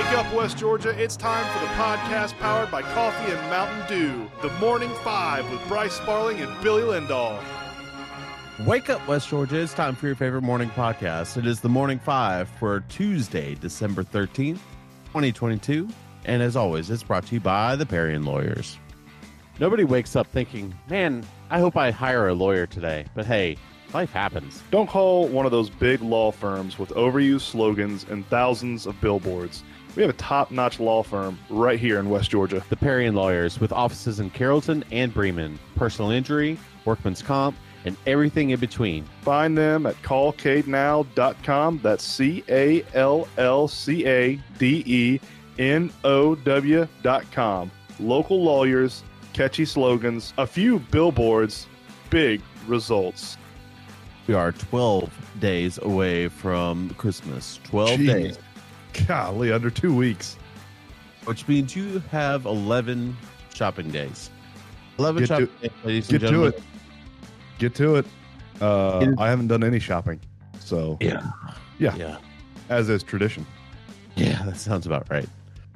Wake 0.00 0.18
up, 0.18 0.32
West 0.32 0.56
Georgia. 0.56 0.98
It's 0.98 1.14
time 1.14 1.44
for 1.52 1.58
the 1.62 1.70
podcast 1.74 2.32
powered 2.38 2.70
by 2.70 2.80
Coffee 2.80 3.32
and 3.32 3.40
Mountain 3.50 3.86
Dew. 3.86 4.30
The 4.40 4.48
Morning 4.54 4.88
Five 5.04 5.48
with 5.50 5.60
Bryce 5.68 5.92
Sparling 5.92 6.40
and 6.40 6.50
Billy 6.62 6.82
Lindahl. 6.82 7.38
Wake 8.66 8.88
up, 8.88 9.06
West 9.06 9.28
Georgia. 9.28 9.60
It's 9.60 9.74
time 9.74 9.94
for 9.94 10.06
your 10.06 10.16
favorite 10.16 10.40
morning 10.40 10.70
podcast. 10.70 11.36
It 11.36 11.46
is 11.46 11.60
the 11.60 11.68
Morning 11.68 11.98
Five 11.98 12.48
for 12.48 12.80
Tuesday, 12.88 13.56
December 13.56 14.02
13th, 14.02 14.60
2022. 15.08 15.86
And 16.24 16.42
as 16.42 16.56
always, 16.56 16.88
it's 16.88 17.02
brought 17.02 17.26
to 17.26 17.34
you 17.34 17.40
by 17.40 17.76
the 17.76 17.84
Parian 17.84 18.24
Lawyers. 18.24 18.78
Nobody 19.58 19.84
wakes 19.84 20.16
up 20.16 20.26
thinking, 20.28 20.74
man, 20.88 21.26
I 21.50 21.60
hope 21.60 21.76
I 21.76 21.90
hire 21.90 22.26
a 22.26 22.34
lawyer 22.34 22.66
today. 22.66 23.04
But 23.14 23.26
hey, 23.26 23.58
life 23.92 24.12
happens. 24.12 24.62
Don't 24.70 24.88
call 24.88 25.28
one 25.28 25.44
of 25.44 25.52
those 25.52 25.68
big 25.68 26.00
law 26.00 26.30
firms 26.30 26.78
with 26.78 26.88
overused 26.90 27.42
slogans 27.42 28.06
and 28.08 28.26
thousands 28.28 28.86
of 28.86 28.98
billboards. 29.02 29.62
We 29.96 30.02
have 30.02 30.10
a 30.10 30.14
top 30.14 30.50
notch 30.50 30.78
law 30.78 31.02
firm 31.02 31.38
right 31.48 31.78
here 31.78 31.98
in 31.98 32.10
West 32.10 32.30
Georgia. 32.30 32.62
The 32.68 32.76
Parian 32.76 33.14
Lawyers, 33.14 33.60
with 33.60 33.72
offices 33.72 34.20
in 34.20 34.30
Carrollton 34.30 34.84
and 34.92 35.12
Bremen, 35.12 35.58
personal 35.74 36.10
injury, 36.10 36.58
workman's 36.84 37.22
comp, 37.22 37.56
and 37.84 37.96
everything 38.06 38.50
in 38.50 38.60
between. 38.60 39.04
Find 39.22 39.56
them 39.56 39.86
at 39.86 40.00
callcadenow.com. 40.02 41.80
That's 41.82 42.04
C 42.04 42.44
A 42.48 42.84
L 42.94 43.28
L 43.36 43.66
C 43.68 44.06
A 44.06 44.40
D 44.58 44.84
E 44.86 45.20
N 45.58 45.92
O 46.04 46.34
W.com. 46.34 47.70
Local 47.98 48.42
lawyers, 48.42 49.02
catchy 49.32 49.64
slogans, 49.64 50.32
a 50.38 50.46
few 50.46 50.78
billboards, 50.78 51.66
big 52.10 52.40
results. 52.66 53.36
We 54.26 54.34
are 54.34 54.52
12 54.52 55.10
days 55.40 55.78
away 55.82 56.28
from 56.28 56.90
Christmas. 56.90 57.58
12 57.64 57.90
Jeez. 57.90 58.06
days, 58.06 58.38
Golly, 59.06 59.52
under 59.52 59.70
two 59.70 59.94
weeks. 59.94 60.36
which 61.24 61.46
means 61.48 61.76
you 61.76 61.98
have 62.10 62.46
11 62.46 63.14
shopping 63.54 63.90
days. 63.90 64.30
11 64.98 65.20
Get 65.22 65.26
to- 65.28 65.34
shopping 65.42 65.48
days, 65.60 65.70
ladies 65.84 66.08
and 66.10 66.12
Get 66.20 66.26
to 66.26 66.32
gentlemen. 66.32 66.52
it. 66.54 66.62
Get 67.58 67.74
to 67.74 67.96
it. 67.96 68.06
Uh, 68.60 69.12
I 69.18 69.28
haven't 69.28 69.48
done 69.48 69.62
any 69.62 69.78
shopping. 69.78 70.18
So, 70.60 70.96
Yeah. 71.00 71.30
Yeah. 71.78 71.94
Yeah. 71.96 72.16
as 72.70 72.88
is 72.88 73.02
tradition. 73.02 73.46
Yeah, 74.16 74.42
that 74.44 74.56
sounds 74.56 74.86
about 74.86 75.06
right. 75.10 75.28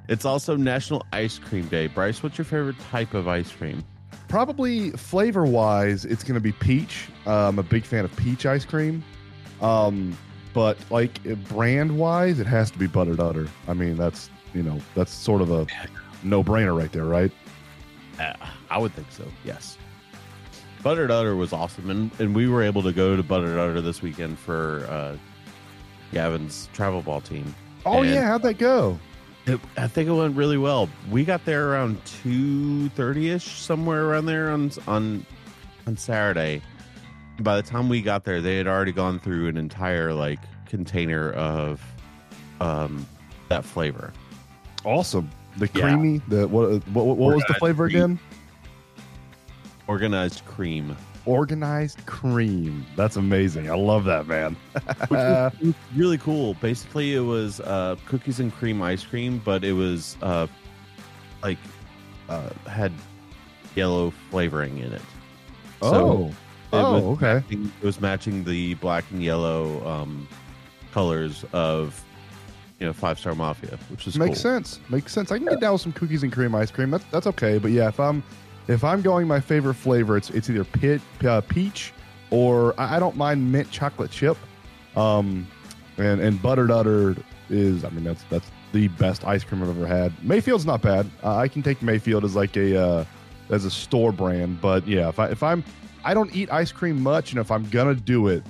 It's 0.09 0.25
also 0.25 0.57
National 0.57 1.05
Ice 1.13 1.39
Cream 1.39 1.67
Day. 1.69 1.87
Bryce, 1.89 2.23
what's 2.23 2.37
your 2.39 2.45
favorite 2.45 2.79
type 2.91 3.15
of 3.15 3.29
ice 3.29 3.51
cream? 3.51 3.85
Probably 4.29 4.91
flavor 4.93 5.45
wise, 5.45 6.05
it's 6.05 6.25
going 6.25 6.35
to 6.35 6.41
be 6.41 6.53
peach. 6.53 7.09
Uh, 7.27 7.49
I'm 7.49 7.59
a 7.59 7.63
big 7.63 7.85
fan 7.85 8.05
of 8.05 8.15
peach 8.17 8.45
ice 8.47 8.65
cream. 8.65 9.03
Um, 9.61 10.17
but 10.55 10.79
like 10.91 11.23
brand 11.49 11.99
wise, 11.99 12.41
it 12.41 12.47
has 12.47 12.71
to 12.71 12.79
be 12.79 12.87
buttered 12.87 13.21
udder. 13.21 13.49
I 13.69 13.75
mean, 13.75 13.97
that's 13.97 14.31
you 14.55 14.63
know 14.63 14.81
that's 14.95 15.13
sort 15.13 15.43
of 15.43 15.51
a 15.51 15.67
no 16.23 16.43
brainer 16.43 16.75
right 16.79 16.91
there, 16.93 17.05
right? 17.05 17.31
Uh, 18.19 18.33
I 18.71 18.79
would 18.79 18.93
think 18.95 19.11
so. 19.11 19.25
Yes. 19.45 19.77
Buttered 20.83 21.11
Udder 21.11 21.35
was 21.35 21.53
awesome, 21.55 21.89
and, 21.91 22.11
and 22.19 22.35
we 22.37 22.47
were 22.47 22.63
able 22.63 22.83
to 22.83 22.93
go 22.93 23.17
to 23.17 23.23
Buttered 23.23 23.59
Udder 23.59 23.81
this 23.81 24.03
weekend 24.03 24.39
for 24.39 24.87
uh, 24.91 25.17
Gavin's 26.13 26.69
travel 26.75 27.01
ball 27.03 27.23
team. 27.23 27.55
Oh 27.87 28.03
And- 28.03 28.11
yeah, 28.11 28.27
how'd 28.29 28.43
that 28.43 28.59
go? 28.59 28.99
It, 29.47 29.61
I 29.77 29.89
think 29.89 30.09
it 30.09 30.13
went 30.13 30.37
really 30.37 30.57
well. 30.59 30.89
We 31.11 31.25
got 31.25 31.45
there 31.45 31.71
around 31.71 32.03
two 32.05 32.89
thirty 32.91 33.29
ish, 33.31 33.45
somewhere 33.61 34.07
around 34.07 34.27
there 34.27 34.51
on 34.51 34.71
on 34.87 35.27
on 35.87 35.97
Saturday. 35.99 36.63
By 37.41 37.57
the 37.57 37.63
time 37.63 37.89
we 37.89 38.01
got 38.01 38.25
there, 38.25 38.41
they 38.41 38.57
had 38.57 38.67
already 38.67 38.93
gone 38.93 39.19
through 39.19 39.49
an 39.49 39.57
entire 39.57 40.13
like 40.13 40.39
container 40.67 41.33
of 41.33 41.81
um 42.61 43.07
that 43.49 43.65
flavor. 43.65 44.13
Awesome. 44.85 45.31
The 45.57 45.69
Yeah. 45.75 45.81
creamy. 45.83 46.21
The 46.29 46.47
what? 46.49 46.87
What, 46.89 47.17
what 47.17 47.35
was 47.35 47.45
the 47.49 47.55
flavor 47.55 47.89
cream. 47.89 47.97
again? 47.97 48.19
Organized 49.87 50.45
cream. 50.47 50.97
Organized 51.27 52.05
cream. 52.07 52.87
That's 52.97 53.17
amazing. 53.17 53.71
I 53.71 53.75
love 53.75 54.05
that, 54.05 54.27
man. 54.27 54.57
which 55.09 55.11
was, 55.11 55.53
really 55.95 56.19
cool. 56.19 56.55
Basically, 56.55 57.15
it 57.15 57.21
was 57.21 57.61
uh, 57.61 57.97
cookies 58.07 58.41
and 58.41 58.53
cream 58.55 58.83
ice 58.83 59.05
cream, 59.05 59.41
but 59.45 59.65
it 59.65 59.73
was 59.73 60.17
uh, 60.23 60.47
like 61.43 61.59
uh, 62.29 62.51
had 62.67 62.93
yellow 63.75 64.13
flavoring 64.31 64.79
in 64.79 64.93
it. 64.93 65.03
oh, 65.83 66.27
it 66.29 66.35
oh, 66.77 67.13
okay. 67.13 67.35
matching- 67.35 67.73
it 67.81 67.87
was 67.87 68.01
matching 68.01 68.45
the 68.45 68.75
black 68.75 69.05
and 69.11 69.23
yellow 69.23 69.87
um, 69.87 70.29
colors 70.93 71.45
of 71.53 72.03
you 72.81 72.87
know 72.87 72.93
Five 72.93 73.19
Star 73.19 73.35
Mafia, 73.35 73.79
which 73.91 74.07
is 74.07 74.17
Makes 74.19 74.43
cool. 74.43 74.53
sense. 74.53 74.81
Makes 74.89 75.13
sense. 75.13 75.31
I 75.33 75.39
can 75.39 75.47
get 75.47 75.61
down 75.61 75.73
with 75.73 75.83
some 75.83 75.93
cookies 75.93 76.23
and 76.23 76.33
cream 76.33 76.55
ice 76.55 76.71
cream. 76.71 76.91
That's 76.91 77.05
that's 77.11 77.27
okay. 77.29 77.59
But 77.59 77.71
yeah, 77.71 77.89
if 77.89 77.99
I'm 78.01 78.23
if 78.69 78.83
I'm 78.85 79.03
going 79.03 79.27
my 79.29 79.41
favorite 79.41 79.75
flavor, 79.75 80.17
it's 80.17 80.31
it's 80.31 80.49
either 80.51 80.65
pit, 80.65 81.01
uh, 81.27 81.41
peach 81.43 81.93
or 82.31 82.79
I, 82.81 82.97
I 82.97 82.99
don't 82.99 83.17
mind 83.17 83.51
mint 83.53 83.71
chocolate 83.71 84.11
chip. 84.11 84.37
Um, 84.97 85.47
and 85.99 86.21
and 86.21 86.41
buttered 86.43 86.71
udder 86.71 87.17
is 87.51 87.85
I 87.85 87.91
mean 87.91 88.05
that's 88.05 88.25
that's 88.25 88.51
the 88.73 88.89
best 88.89 89.25
ice 89.25 89.45
cream 89.45 89.63
I've 89.63 89.69
ever 89.69 89.87
had. 89.87 90.13
Mayfield's 90.25 90.67
not 90.67 90.83
bad. 90.83 91.09
Uh, 91.23 91.37
I 91.37 91.47
can 91.49 91.63
take 91.63 91.81
Mayfield 91.83 92.25
as 92.25 92.35
like 92.35 92.57
a 92.57 92.77
uh, 92.77 93.05
as 93.51 93.65
a 93.65 93.71
store 93.71 94.11
brand. 94.13 94.61
But 94.61 94.87
yeah, 94.89 95.09
if 95.09 95.19
I 95.21 95.29
if 95.29 95.43
I'm 95.43 95.63
I 96.05 96.15
don't 96.15 96.35
eat 96.35 96.51
ice 96.53 96.71
cream 96.73 97.03
much, 97.03 97.33
and 97.33 97.41
if 97.41 97.51
I'm 97.51 97.69
gonna 97.71 97.95
do 97.95 98.29
it, 98.29 98.43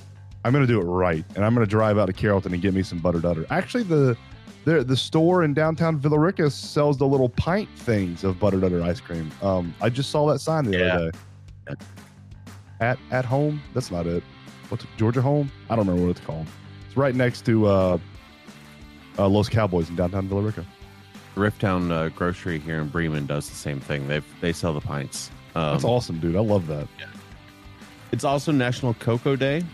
I'm 0.45 0.53
gonna 0.53 0.67
do 0.67 0.81
it 0.81 0.85
right, 0.85 1.25
and 1.37 1.45
I'm 1.45 1.55
gonna 1.55 1.67
drive 1.67 1.99
out 1.99 2.07
to 2.07 2.13
Carrollton 2.13 2.53
and 2.53 2.61
get 2.63 2.75
me 2.75 2.83
some 2.83 2.99
buttered 2.99 3.25
udder. 3.25 3.47
Actually, 3.51 3.85
the 3.85 4.17
the 4.65 4.83
the 4.85 4.97
store 4.97 5.45
in 5.45 5.55
downtown 5.55 5.99
Villa 5.99 6.19
Rica 6.19 6.51
sells 6.51 6.97
the 6.99 7.07
little 7.07 7.29
pint 7.29 7.69
things 7.77 8.25
of 8.25 8.39
buttered 8.41 8.65
udder 8.65 8.83
ice 8.83 9.01
cream. 9.01 9.31
Um, 9.43 9.75
I 9.81 9.89
just 9.91 10.11
saw 10.11 10.27
that 10.33 10.39
sign 10.41 10.65
the 10.65 10.79
Yeah. 10.79 10.95
other 10.95 11.11
day. 11.69 11.75
At 12.81 12.99
at 13.11 13.25
home, 13.25 13.63
that's 13.73 13.91
not 13.91 14.07
it. 14.07 14.23
What's 14.69 14.85
it, 14.85 14.91
Georgia 14.97 15.23
Home? 15.23 15.51
I 15.71 15.77
don't 15.77 15.87
remember 15.87 16.09
what 16.09 16.17
it's 16.17 16.27
called. 16.27 16.47
It's 16.87 16.97
right 16.97 17.15
next 17.15 17.45
to 17.47 17.67
uh, 17.67 17.99
uh, 19.19 19.29
Los 19.29 19.49
Cowboys 19.49 19.89
in 19.91 19.97
downtown 19.97 20.27
Villa 20.29 20.41
Rica. 20.43 20.65
Rifttown 21.37 21.91
uh, 21.93 22.09
Grocery 22.11 22.59
here 22.59 22.81
in 22.81 22.89
Bremen 22.89 23.27
does 23.27 23.49
the 23.49 23.55
same 23.57 23.81
thing. 23.81 24.09
They 24.09 24.21
they 24.41 24.53
sell 24.53 24.73
the 24.73 24.81
pints. 24.81 25.31
Um, 25.55 25.73
That's 25.73 25.85
awesome, 25.85 26.19
dude. 26.19 26.35
I 26.37 26.41
love 26.41 26.67
that. 26.67 26.89
It's 28.15 28.23
also 28.23 28.53
National 28.53 28.95
Cocoa 28.95 29.35
Day. 29.35 29.65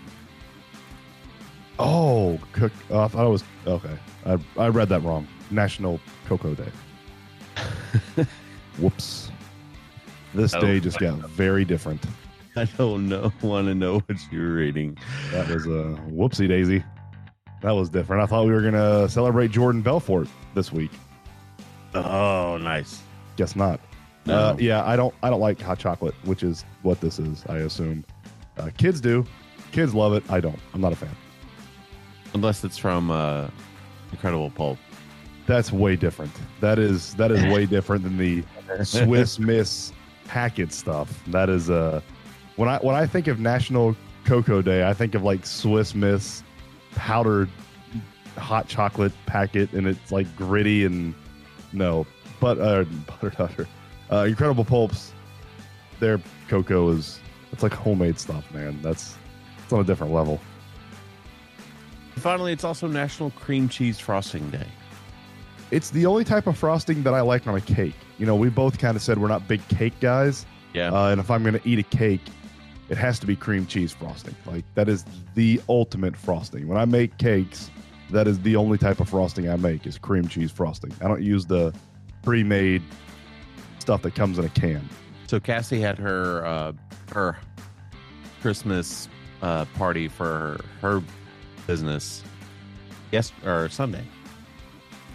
Oh, 1.79 2.39
cook. 2.53 2.73
Uh, 2.91 3.05
I 3.05 3.09
thought 3.09 3.27
it 3.27 3.29
was 3.29 3.45
okay. 3.67 3.99
I 4.25 4.39
I 4.57 4.69
read 4.69 4.89
that 4.89 5.03
wrong. 5.03 5.29
National 5.51 6.01
Cocoa 6.27 6.55
Day. 6.55 6.71
Whoops. 8.79 9.31
This 10.33 10.55
Oh, 10.55 10.61
day 10.63 10.81
just 10.81 10.99
got 10.99 11.17
very 11.29 11.67
different. 11.67 12.03
I 12.57 12.65
don't 12.65 13.11
know. 13.11 13.31
Want 13.43 13.67
to 13.67 13.75
know 13.75 13.99
what 13.99 14.17
you're 14.33 14.55
reading? 14.55 14.97
That 15.33 15.47
was 15.49 15.67
a 15.67 16.01
whoopsie 16.09 16.49
daisy. 16.49 16.83
That 17.61 17.73
was 17.73 17.91
different. 17.91 18.23
I 18.23 18.27
thought 18.27 18.47
we 18.47 18.53
were 18.53 18.63
gonna 18.63 19.07
celebrate 19.11 19.51
Jordan 19.51 19.83
Belfort 19.83 20.29
this 20.55 20.73
week. 20.73 20.93
Oh, 21.93 22.57
nice. 22.57 23.03
Guess 23.37 23.55
not. 23.55 23.81
No. 24.25 24.35
Uh, 24.35 24.57
yeah, 24.59 24.83
I 24.87 24.97
don't. 24.97 25.15
I 25.23 25.29
don't 25.29 25.41
like 25.41 25.61
hot 25.61 25.79
chocolate, 25.79 26.15
which 26.25 26.43
is 26.43 26.65
what 26.81 27.03
this 27.03 27.19
is. 27.19 27.45
I 27.51 27.57
assume 27.59 28.03
uh, 28.61 28.71
kids 28.77 29.01
do. 29.01 29.25
Kids 29.73 29.95
love 29.95 30.13
it. 30.13 30.25
I 30.31 30.41
don't. 30.41 30.59
I'm 30.75 30.81
not 30.81 30.93
a 30.93 30.97
fan. 30.97 31.15
Unless 32.35 32.65
it's 32.65 32.79
from 32.79 33.11
uh, 33.11 33.49
Incredible 34.13 34.51
Pulp. 34.51 34.79
That's 35.47 35.73
way 35.73 35.97
different. 35.97 36.33
That 36.61 36.79
is 36.79 37.15
that 37.15 37.31
is 37.33 37.43
way 37.53 37.67
different 37.67 38.05
than 38.05 38.17
the 38.17 38.45
Swiss 38.85 39.39
Miss 39.51 39.93
packet 40.27 40.73
stuff. 40.73 41.23
That 41.29 41.49
is 41.49 41.71
uh 41.71 42.01
when 42.57 42.69
I 42.69 42.79
when 42.79 42.95
I 42.95 43.07
think 43.07 43.27
of 43.27 43.41
National 43.41 43.97
Cocoa 44.25 44.63
Day, 44.63 44.87
I 44.87 44.95
think 44.95 45.15
of 45.15 45.23
like 45.23 45.45
Swiss 45.45 45.95
Miss 45.95 46.45
powdered 46.93 47.49
hot 48.37 48.69
chocolate 48.69 49.13
packet, 49.27 49.73
and 49.73 49.87
it's 49.87 50.13
like 50.13 50.27
gritty 50.37 50.85
and 50.85 51.15
no, 51.73 52.07
but 52.39 52.59
uh, 52.59 52.85
buttered 53.07 53.41
udder. 53.41 53.69
Uh, 54.11 54.25
Incredible 54.29 54.65
Pulps, 54.65 55.13
their 56.01 56.21
cocoa 56.49 56.91
is 56.91 57.21
it's 57.61 57.63
like 57.63 57.75
homemade 57.75 58.19
stuff, 58.19 58.51
man. 58.55 58.81
That's 58.81 59.19
it's 59.63 59.71
on 59.71 59.81
a 59.81 59.85
different 59.85 60.15
level. 60.15 60.41
Finally, 62.17 62.55
it's 62.55 62.65
also 62.65 62.87
National 62.87 63.31
Cream 63.33 63.69
Cheese 63.69 63.99
Frosting 63.99 64.49
Day. 64.49 64.67
It's 65.71 65.91
the 65.91 66.07
only 66.07 66.25
type 66.25 66.47
of 66.47 66.57
frosting 66.57 67.03
that 67.03 67.13
I 67.13 67.21
like 67.21 67.47
on 67.47 67.55
a 67.55 67.61
cake. 67.61 67.95
You 68.19 68.25
know, 68.25 68.35
we 68.35 68.49
both 68.49 68.79
kind 68.79 68.97
of 68.97 69.03
said 69.03 69.19
we're 69.19 69.29
not 69.29 69.47
big 69.47 69.67
cake 69.69 69.93
guys. 70.01 70.47
Yeah. 70.73 70.91
Uh, 70.91 71.11
and 71.11 71.21
if 71.21 71.31
I'm 71.31 71.43
going 71.43 71.59
to 71.59 71.69
eat 71.69 71.79
a 71.79 71.83
cake, 71.83 72.23
it 72.89 72.97
has 72.97 73.19
to 73.19 73.27
be 73.27 73.37
cream 73.37 73.67
cheese 73.67 73.93
frosting. 73.93 74.35
Like 74.47 74.65
that 74.75 74.89
is 74.89 75.05
the 75.35 75.61
ultimate 75.69 76.17
frosting. 76.17 76.67
When 76.67 76.79
I 76.79 76.87
make 76.87 77.19
cakes, 77.19 77.71
that 78.09 78.27
is 78.27 78.41
the 78.41 78.57
only 78.57 78.79
type 78.79 79.01
of 79.01 79.09
frosting 79.11 79.51
I 79.51 79.57
make 79.57 79.87
is 79.87 79.99
cream 79.99 80.29
cheese 80.29 80.51
frosting. 80.51 80.95
I 81.03 81.09
don't 81.09 81.23
use 81.23 81.45
the 81.45 81.75
pre-made 82.23 82.83
stuff 83.81 84.01
that 84.01 84.15
comes 84.15 84.39
in 84.39 84.47
a 84.47 84.49
can. 84.49 84.89
so 85.27 85.39
Cassie 85.39 85.81
had 85.81 85.99
her 85.99 86.45
uh, 86.47 86.73
her 87.13 87.37
Christmas 88.41 89.09
uh, 89.43 89.65
party 89.77 90.09
for 90.09 90.25
her, 90.25 90.61
her 90.97 91.03
business 91.67 92.23
yes 93.13 93.33
or 93.45 93.69
Sunday. 93.69 94.05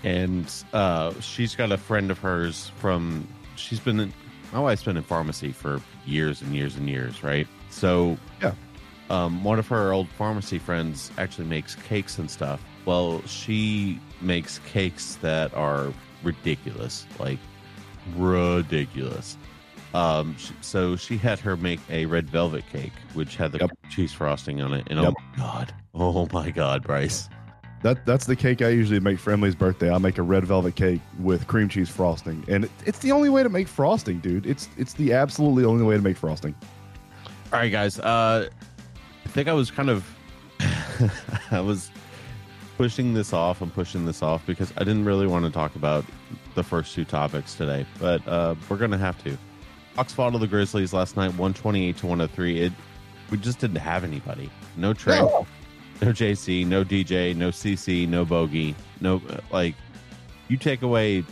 and 0.03 0.51
uh, 0.73 1.13
she's 1.21 1.55
got 1.55 1.71
a 1.71 1.77
friend 1.77 2.11
of 2.11 2.19
hers 2.19 2.71
from. 2.77 3.27
She's 3.55 3.79
been 3.79 3.99
in, 3.99 4.13
my 4.53 4.59
wife's 4.59 4.83
been 4.83 4.97
in 4.97 5.03
pharmacy 5.03 5.51
for 5.51 5.81
years 6.05 6.41
and 6.41 6.53
years 6.55 6.75
and 6.75 6.87
years, 6.89 7.23
right? 7.23 7.47
So 7.69 8.17
Yeah. 8.41 8.53
um, 9.09 9.43
one 9.43 9.59
of 9.59 9.67
her 9.67 9.91
old 9.93 10.07
pharmacy 10.09 10.59
friends 10.59 11.11
actually 11.17 11.47
makes 11.47 11.75
cakes 11.75 12.17
and 12.19 12.29
stuff. 12.29 12.61
Well, 12.85 13.21
she 13.25 13.99
makes 14.21 14.59
cakes 14.67 15.15
that 15.21 15.53
are 15.55 15.91
ridiculous, 16.23 17.05
like 17.19 17.39
ridiculous. 18.15 19.37
Um, 19.95 20.35
so 20.59 20.95
she 20.97 21.15
had 21.17 21.39
her 21.39 21.55
make 21.55 21.79
a 21.89 22.05
red 22.05 22.29
velvet 22.29 22.67
cake, 22.69 22.91
which 23.13 23.37
had 23.37 23.53
the 23.53 23.59
Yep. 23.59 23.71
cheese 23.89 24.11
frosting 24.11 24.61
on 24.61 24.73
it. 24.73 24.85
And 24.89 24.99
Yep. 24.99 25.13
oh 25.17 25.21
my 25.31 25.37
god, 25.37 25.73
oh 25.93 26.27
my 26.33 26.51
god, 26.51 26.83
Bryce, 26.83 27.29
That 27.81 28.05
that's 28.05 28.25
the 28.25 28.35
cake 28.35 28.61
I 28.61 28.69
usually 28.69 28.99
make 28.99 29.19
for 29.19 29.31
Emily's 29.31 29.55
birthday. 29.55 29.89
I 29.93 29.97
make 29.99 30.17
a 30.17 30.21
red 30.21 30.43
velvet 30.45 30.75
cake 30.75 30.99
with 31.19 31.47
cream 31.47 31.69
cheese 31.69 31.87
frosting, 31.89 32.43
and 32.49 32.65
it, 32.65 32.71
it's 32.85 32.99
the 32.99 33.11
only 33.13 33.29
way 33.29 33.41
to 33.43 33.47
make 33.49 33.67
frosting, 33.69 34.19
dude. 34.19 34.45
It's 34.45 34.67
it's 34.77 34.93
the 34.93 35.13
absolutely 35.13 35.63
only 35.63 35.83
way 35.85 35.95
to 35.95 36.01
make 36.01 36.17
frosting. 36.17 36.53
All 37.53 37.59
right, 37.59 37.71
guys. 37.71 37.97
Uh, 37.99 38.49
I 39.23 39.27
think 39.29 39.47
I 39.47 39.53
was 39.53 39.71
kind 39.71 39.89
of, 39.89 40.03
I 41.51 41.61
was 41.61 41.89
pushing 42.77 43.13
this 43.13 43.31
off 43.33 43.61
and 43.61 43.73
pushing 43.73 44.05
this 44.05 44.21
off 44.21 44.45
because 44.45 44.73
I 44.75 44.79
didn't 44.79 45.05
really 45.05 45.27
want 45.27 45.45
to 45.45 45.51
talk 45.51 45.75
about 45.77 46.03
the 46.55 46.63
first 46.63 46.93
two 46.95 47.05
topics 47.05 47.53
today, 47.55 47.85
but 47.99 48.27
uh, 48.27 48.55
we're 48.67 48.77
gonna 48.77 48.97
have 48.97 49.21
to. 49.23 49.37
Hawks 49.95 50.13
fought 50.13 50.31
to 50.31 50.37
the 50.37 50.47
Grizzlies 50.47 50.93
last 50.93 51.15
night, 51.17 51.33
one 51.35 51.53
twenty 51.53 51.87
eight 51.89 51.97
to 51.97 52.07
one 52.07 52.19
hundred 52.19 52.33
three. 52.33 52.61
It 52.61 52.73
we 53.31 53.37
just 53.37 53.59
didn't 53.59 53.77
have 53.77 54.03
anybody. 54.03 54.49
No 54.77 54.93
Trey, 54.93 55.19
No. 55.19 55.47
no 56.01 56.07
JC, 56.09 56.65
no 56.65 56.83
DJ, 56.83 57.35
no 57.35 57.49
CC, 57.49 58.07
no 58.07 58.25
Bogey, 58.25 58.75
no 59.01 59.21
uh, 59.29 59.37
like. 59.51 59.75
You 60.47 60.57
take 60.57 60.83
away 60.83 61.23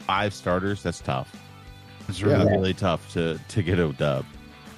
five 0.00 0.34
starters, 0.34 0.82
that's 0.82 1.00
tough. 1.00 1.34
It's 2.08 2.20
Yeah. 2.20 2.28
really, 2.38 2.50
really 2.52 2.74
tough 2.74 3.12
to 3.12 3.38
to 3.48 3.62
get 3.62 3.78
a 3.78 3.92
dub. 3.92 4.24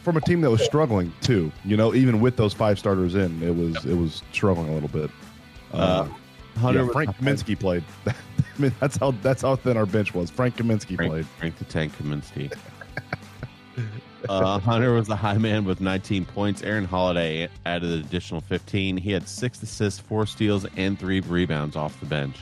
From 0.02 0.16
a 0.16 0.20
team 0.20 0.40
that 0.40 0.50
was 0.50 0.62
struggling 0.64 1.12
too, 1.20 1.52
you 1.64 1.76
know, 1.76 1.94
even 1.94 2.20
with 2.20 2.36
those 2.36 2.52
five 2.52 2.78
starters 2.78 3.14
in, 3.14 3.40
it 3.42 3.54
was 3.54 3.84
it 3.84 3.94
was 3.96 4.22
struggling 4.32 4.68
a 4.68 4.74
little 4.74 4.88
bit. 4.88 5.10
Uh, 5.72 6.08
Uh, 6.62 6.70
yeah, 6.70 6.86
Frank 6.92 7.16
Kaminsky 7.16 7.58
played. 7.58 7.82
I 8.06 8.12
mean, 8.58 8.74
that's 8.78 8.98
how 8.98 9.12
that's 9.22 9.40
how 9.40 9.56
thin 9.56 9.78
our 9.78 9.86
bench 9.86 10.12
was. 10.12 10.28
Frank 10.28 10.56
Kaminsky 10.56 10.96
Frank, 10.96 11.10
played. 11.10 11.26
Frank 11.38 11.56
the 11.56 11.64
Tank 11.64 11.96
Kaminsky. 11.96 12.52
uh, 14.28 14.58
Hunter 14.58 14.92
was 14.92 15.08
the 15.08 15.16
high 15.16 15.38
man 15.38 15.64
with 15.64 15.80
19 15.80 16.24
points. 16.24 16.62
Aaron 16.62 16.84
Holiday 16.84 17.48
added 17.66 17.90
an 17.90 18.00
additional 18.00 18.40
15. 18.40 18.96
He 18.96 19.12
had 19.12 19.28
six 19.28 19.62
assists, 19.62 20.00
four 20.00 20.26
steals, 20.26 20.66
and 20.76 20.98
three 20.98 21.20
rebounds 21.20 21.76
off 21.76 21.98
the 22.00 22.06
bench. 22.06 22.36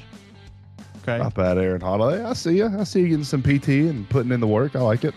Okay. 1.02 1.18
Not 1.18 1.34
bad, 1.34 1.58
Aaron 1.58 1.80
Holiday. 1.80 2.22
I 2.22 2.34
see 2.34 2.58
you. 2.58 2.66
I 2.66 2.84
see 2.84 3.00
you 3.00 3.08
getting 3.08 3.24
some 3.24 3.42
PT 3.42 3.68
and 3.68 4.08
putting 4.08 4.32
in 4.32 4.40
the 4.40 4.46
work. 4.46 4.76
I 4.76 4.80
like 4.80 5.04
it. 5.04 5.14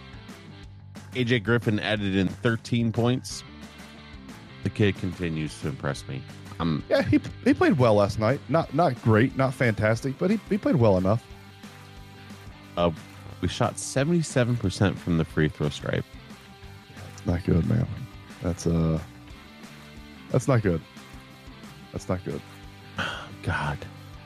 AJ 1.11 1.43
Griffin 1.43 1.79
added 1.79 2.15
in 2.15 2.27
13 2.27 2.91
points. 2.91 3.43
The 4.63 4.69
kid 4.69 4.97
continues 4.97 5.59
to 5.61 5.67
impress 5.67 6.07
me. 6.07 6.23
I'm 6.59 6.83
Yeah, 6.89 7.01
he 7.01 7.19
he 7.43 7.53
played 7.53 7.77
well 7.77 7.95
last 7.95 8.19
night. 8.19 8.39
Not 8.47 8.73
not 8.73 8.99
great, 9.01 9.35
not 9.35 9.53
fantastic, 9.53 10.17
but 10.17 10.29
he, 10.29 10.39
he 10.49 10.57
played 10.57 10.75
well 10.75 10.97
enough. 10.97 11.23
uh, 12.77 12.91
we 13.43 13.49
shot 13.49 13.75
77% 13.75 14.95
from 14.95 15.17
the 15.17 15.25
free 15.25 15.49
throw 15.49 15.67
stripe. 15.67 16.05
It's 17.11 17.25
not 17.25 17.43
good, 17.43 17.67
man. 17.67 17.85
That's 18.41 18.65
uh 18.65 18.97
that's 20.31 20.47
not 20.47 20.61
good. 20.61 20.79
That's 21.91 22.07
not 22.07 22.23
good. 22.23 22.39
God, 23.43 23.77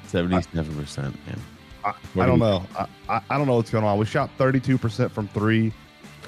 77%, 0.08 0.98
man. 0.98 1.14
I, 1.84 1.90
I 1.90 1.94
do 1.94 1.98
don't 2.16 2.34
we- 2.34 2.40
know. 2.40 2.64
I, 2.78 2.88
I, 3.10 3.22
I 3.32 3.38
don't 3.40 3.48
know 3.48 3.56
what's 3.56 3.72
going 3.72 3.84
on. 3.84 3.98
We 3.98 4.06
shot 4.06 4.30
32% 4.38 5.10
from 5.10 5.28
three, 5.30 5.74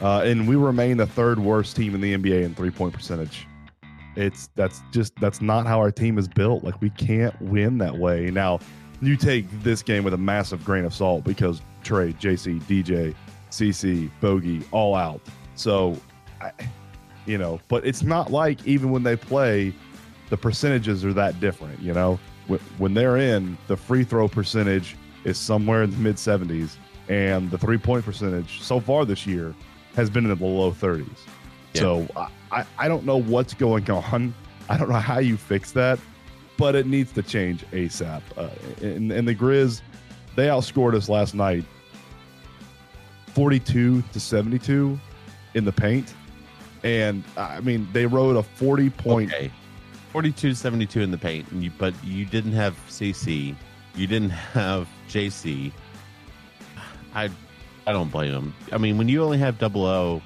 uh, 0.02 0.22
and 0.26 0.48
we 0.48 0.56
remain 0.56 0.98
the 0.98 1.06
third 1.06 1.38
worst 1.38 1.76
team 1.76 1.94
in 1.94 2.02
the 2.02 2.18
NBA 2.18 2.44
in 2.44 2.56
three 2.56 2.72
point 2.72 2.96
percentage. 2.96 3.48
It's 4.16 4.50
that's 4.56 4.82
just 4.92 5.16
that's 5.18 5.42
not 5.44 5.68
how 5.68 5.78
our 5.78 5.92
team 5.92 6.18
is 6.18 6.28
built. 6.28 6.64
Like 6.64 6.82
we 6.82 6.90
can't 6.90 7.40
win 7.40 7.78
that 7.78 8.00
way. 8.00 8.32
Now, 8.32 8.60
you 9.02 9.16
take 9.16 9.46
this 9.64 9.82
game 9.82 10.04
with 10.04 10.14
a 10.14 10.18
massive 10.18 10.64
grain 10.64 10.86
of 10.86 10.94
salt 10.94 11.24
because 11.24 11.62
Trey, 11.84 12.14
JC, 12.14 12.62
DJ, 12.64 13.16
CC, 13.52 14.10
Bogey, 14.20 14.62
all 14.72 14.96
out. 14.96 15.22
So, 15.56 15.98
I, 16.42 16.52
you 17.26 17.38
know, 17.38 17.60
but 17.68 17.86
it's 17.86 18.04
not 18.04 18.32
like 18.32 18.66
even 18.66 18.92
when 18.92 19.04
they 19.04 19.16
play, 19.16 19.74
the 20.30 20.38
percentages 20.38 21.06
are 21.06 21.14
that 21.14 21.40
different. 21.40 21.80
You 21.80 21.94
know, 21.94 22.20
when, 22.78 22.94
they're 22.94 23.18
in, 23.18 23.58
the 23.68 23.78
free 23.78 24.04
throw 24.04 24.28
percentage 24.28 24.96
is 25.24 25.38
somewhere 25.38 25.84
in 25.84 25.92
the 25.92 25.98
mid 25.98 26.16
70s, 26.16 26.76
and 27.08 27.50
the 27.52 27.58
three 27.58 27.78
point 27.78 28.06
percentage 28.06 28.62
so 28.62 28.80
far 28.80 29.06
this 29.06 29.26
year 29.26 29.54
has 29.96 30.10
been 30.10 30.30
in 30.30 30.38
the 30.38 30.46
low 30.46 30.72
30s. 30.72 31.08
Yeah. 31.74 31.82
So 31.82 32.08
I, 32.52 32.66
I 32.78 32.88
don't 32.88 33.06
know 33.06 33.18
what's 33.18 33.54
going 33.54 33.90
on. 33.90 34.34
I 34.70 34.78
don't 34.78 34.90
know 34.90 34.96
how 34.96 35.20
you 35.20 35.38
fix 35.38 35.72
that, 35.74 36.00
but 36.60 36.76
it 36.76 36.86
needs 36.86 37.14
to 37.14 37.24
change 37.24 37.66
ASAP. 37.72 38.22
Uh, 38.38 38.50
and, 38.82 39.14
and 39.14 39.26
the 39.26 39.34
Grizz, 39.34 39.82
they 40.36 40.48
outscored 40.48 40.94
us 40.94 41.08
last 41.08 41.34
night 41.34 41.64
42 43.28 44.02
to 44.02 44.20
72 44.20 45.00
in 45.54 45.64
the 45.64 45.72
paint. 45.72 46.14
And 46.84 47.24
I 47.38 47.62
mean, 47.62 47.88
they 47.94 48.06
rode 48.06 48.36
a 48.36 48.44
40 48.44 48.90
point. 48.90 49.34
Okay. 49.34 49.52
42 50.12 50.54
72 50.54 51.02
in 51.02 51.12
the 51.12 51.18
paint, 51.18 51.48
you, 51.54 51.72
but 51.78 51.94
you 52.04 52.26
didn't 52.26 52.54
have 52.54 52.76
CC. 52.90 53.56
You 53.96 54.08
didn't 54.08 54.32
have 54.32 54.88
JC. 55.08 55.72
I 57.14 57.30
I 57.88 57.92
don't 57.92 58.12
blame 58.12 58.32
them. 58.34 58.56
I 58.72 58.78
mean, 58.78 58.98
when 58.98 59.08
you 59.08 59.24
only 59.24 59.38
have 59.38 59.60
double 59.60 59.86
O 59.86 60.22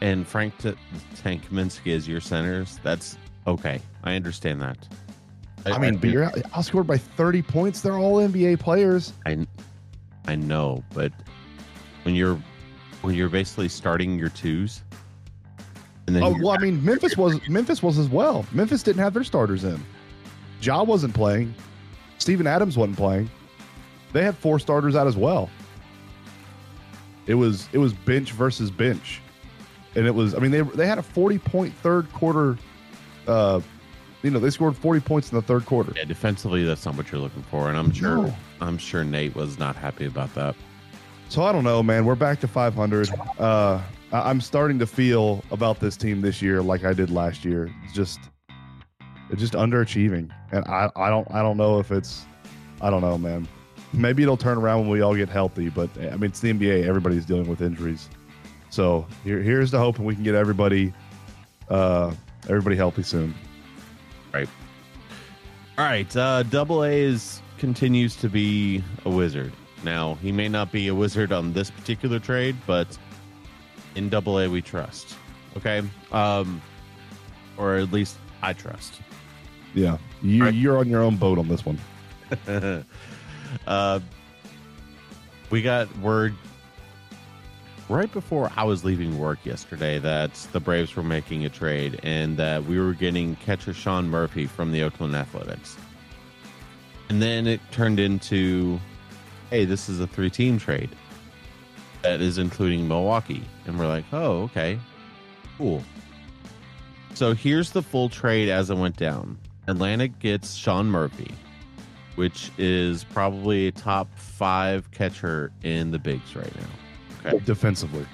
and 0.00 0.26
Frank 0.26 0.56
T- 0.58 0.74
Tank 1.22 1.48
Kaminsky 1.48 1.94
as 1.96 2.06
your 2.06 2.20
centers, 2.20 2.78
that's 2.82 3.16
okay. 3.46 3.80
I 4.04 4.14
understand 4.14 4.60
that. 4.62 4.76
I 5.66 5.78
mean, 5.78 5.96
but 5.96 6.10
you're 6.10 6.30
outscored 6.30 6.86
by 6.86 6.96
30 6.96 7.42
points. 7.42 7.80
They're 7.80 7.98
all 7.98 8.16
NBA 8.16 8.60
players. 8.60 9.12
I, 9.26 9.46
I 10.26 10.36
know, 10.36 10.82
but 10.94 11.12
when 12.04 12.14
you're 12.14 12.40
when 13.02 13.14
you're 13.14 13.28
basically 13.28 13.68
starting 13.68 14.18
your 14.18 14.28
twos, 14.30 14.82
and 16.06 16.16
then 16.16 16.22
Oh 16.22 16.36
well, 16.40 16.50
I 16.50 16.58
mean, 16.58 16.84
Memphis 16.84 17.16
was 17.16 17.38
Memphis 17.48 17.82
was 17.82 17.98
as 17.98 18.08
well. 18.08 18.46
Memphis 18.52 18.82
didn't 18.82 19.00
have 19.02 19.14
their 19.14 19.24
starters 19.24 19.64
in. 19.64 19.82
Ja 20.62 20.82
wasn't 20.82 21.14
playing. 21.14 21.54
Steven 22.18 22.46
Adams 22.46 22.76
wasn't 22.76 22.96
playing. 22.96 23.30
They 24.12 24.24
had 24.24 24.36
four 24.36 24.58
starters 24.58 24.96
out 24.96 25.06
as 25.06 25.16
well. 25.16 25.50
It 27.26 27.34
was 27.34 27.68
it 27.72 27.78
was 27.78 27.92
bench 27.92 28.32
versus 28.32 28.70
bench, 28.70 29.20
and 29.94 30.06
it 30.06 30.14
was. 30.14 30.34
I 30.34 30.38
mean, 30.38 30.50
they 30.50 30.62
they 30.62 30.86
had 30.86 30.98
a 30.98 31.02
forty 31.02 31.38
point 31.38 31.74
third 31.74 32.10
quarter. 32.12 32.56
Uh, 33.26 33.60
you 34.22 34.30
know, 34.30 34.38
they 34.38 34.50
scored 34.50 34.76
forty 34.76 35.00
points 35.00 35.30
in 35.30 35.36
the 35.36 35.42
third 35.42 35.64
quarter. 35.66 35.92
yeah, 35.96 36.04
defensively, 36.04 36.64
that's 36.64 36.84
not 36.84 36.96
what 36.96 37.10
you're 37.12 37.20
looking 37.20 37.42
for, 37.44 37.68
and 37.68 37.78
I'm 37.78 37.92
sure 37.92 38.16
No. 38.16 38.34
I'm 38.60 38.78
sure 38.78 39.04
Nate 39.04 39.34
was 39.34 39.58
not 39.58 39.76
happy 39.76 40.06
about 40.06 40.34
that. 40.34 40.54
So 41.28 41.42
I 41.42 41.52
don't 41.52 41.64
know, 41.64 41.82
man. 41.82 42.04
We're 42.06 42.14
back 42.14 42.40
to 42.40 42.48
500. 42.48 43.10
Uh, 43.38 43.80
I'm 44.12 44.40
starting 44.40 44.78
to 44.78 44.86
feel 44.86 45.44
about 45.50 45.78
this 45.78 45.96
team 45.96 46.22
this 46.22 46.40
year 46.40 46.62
like 46.62 46.84
I 46.84 46.94
did 46.94 47.10
last 47.10 47.44
year. 47.44 47.70
It's 47.84 47.92
just, 47.92 48.18
it's 49.30 49.40
just 49.40 49.52
underachieving, 49.52 50.30
and 50.52 50.64
I, 50.66 50.90
I 50.96 51.10
don't, 51.10 51.30
I 51.30 51.42
don't 51.42 51.58
know 51.58 51.78
if 51.78 51.92
it's, 51.92 52.24
I 52.80 52.88
don't 52.88 53.02
know, 53.02 53.18
man. 53.18 53.46
Maybe 53.92 54.22
it'll 54.22 54.36
turn 54.38 54.56
around 54.58 54.80
when 54.80 54.88
we 54.90 55.00
all 55.02 55.14
get 55.14 55.28
healthy, 55.28 55.68
but 55.68 55.90
I 55.98 56.16
mean, 56.16 56.24
it's 56.24 56.40
the 56.40 56.52
NBA. 56.52 56.86
Everybody's 56.86 57.24
dealing 57.26 57.46
with 57.48 57.60
injuries, 57.60 58.08
so 58.70 59.06
here, 59.22 59.40
here's 59.42 59.70
the 59.70 59.78
hope, 59.78 59.96
and 59.98 60.06
we 60.06 60.14
can 60.14 60.24
get 60.24 60.34
everybody, 60.34 60.92
uh, 61.68 62.12
everybody 62.48 62.76
healthy 62.76 63.02
soon. 63.02 63.34
All 64.34 65.84
right, 65.84 66.16
uh, 66.16 66.42
Double 66.44 66.84
A 66.84 66.90
is 66.92 67.40
continues 67.58 68.16
to 68.16 68.28
be 68.28 68.82
a 69.04 69.10
wizard. 69.10 69.52
Now 69.84 70.14
he 70.16 70.32
may 70.32 70.48
not 70.48 70.72
be 70.72 70.88
a 70.88 70.94
wizard 70.94 71.32
on 71.32 71.52
this 71.52 71.70
particular 71.70 72.18
trade, 72.18 72.56
but 72.66 72.86
in 73.94 74.08
Double 74.08 74.38
A 74.40 74.48
we 74.48 74.60
trust. 74.60 75.14
Okay, 75.56 75.82
um, 76.12 76.60
or 77.56 77.76
at 77.76 77.92
least 77.92 78.16
I 78.42 78.52
trust. 78.52 79.00
Yeah, 79.74 79.98
you, 80.22 80.44
Right. 80.44 80.54
you're 80.54 80.78
on 80.78 80.88
your 80.88 81.02
own 81.02 81.16
boat 81.16 81.38
on 81.38 81.46
this 81.48 81.62
one. 81.64 81.78
uh, 83.66 84.00
we 85.50 85.62
got 85.62 85.96
word 85.98 86.34
right 87.88 88.12
before 88.12 88.50
I 88.56 88.64
was 88.64 88.84
leaving 88.84 89.18
work 89.18 89.38
yesterday 89.44 89.98
that 89.98 90.34
the 90.52 90.60
Braves 90.60 90.94
were 90.94 91.02
making 91.02 91.44
a 91.44 91.48
trade 91.48 92.00
and 92.02 92.36
that 92.36 92.64
we 92.64 92.78
were 92.78 92.92
getting 92.92 93.36
catcher 93.36 93.72
Sean 93.72 94.08
Murphy 94.08 94.46
from 94.46 94.72
the 94.72 94.82
Oakland 94.82 95.14
Athletics. 95.16 95.76
And 97.08 97.22
then 97.22 97.46
it 97.46 97.60
turned 97.72 97.98
into, 97.98 98.78
hey, 99.50 99.64
this 99.64 99.88
is 99.88 100.00
a 100.00 100.06
three 100.06 100.30
team 100.30 100.58
trade 100.58 100.90
that 102.02 102.20
is 102.20 102.38
including 102.38 102.86
Milwaukee. 102.86 103.42
And 103.66 103.78
we're 103.78 103.86
like, 103.88 104.04
oh, 104.12 104.42
okay, 104.42 104.78
cool. 105.56 105.82
So 107.14 107.34
here's 107.34 107.72
the 107.72 107.82
full 107.82 108.08
trade 108.08 108.48
as 108.48 108.70
it 108.70 108.76
went 108.76 108.96
down 108.96 109.38
Atlanta 109.66 110.08
gets 110.08 110.54
Sean 110.54 110.86
Murphy. 110.90 111.34
which 112.18 112.50
is 112.58 113.04
probably 113.04 113.68
a 113.68 113.72
top 113.72 114.08
five 114.18 114.90
catcher 114.90 115.52
in 115.62 115.92
the 115.92 116.00
bigs 116.00 116.34
right 116.34 116.54
now. 116.56 116.66
Okay. 117.28 117.44
Defensively, 117.44 118.06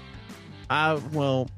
Uh, 0.70 1.00
well, 1.12 1.48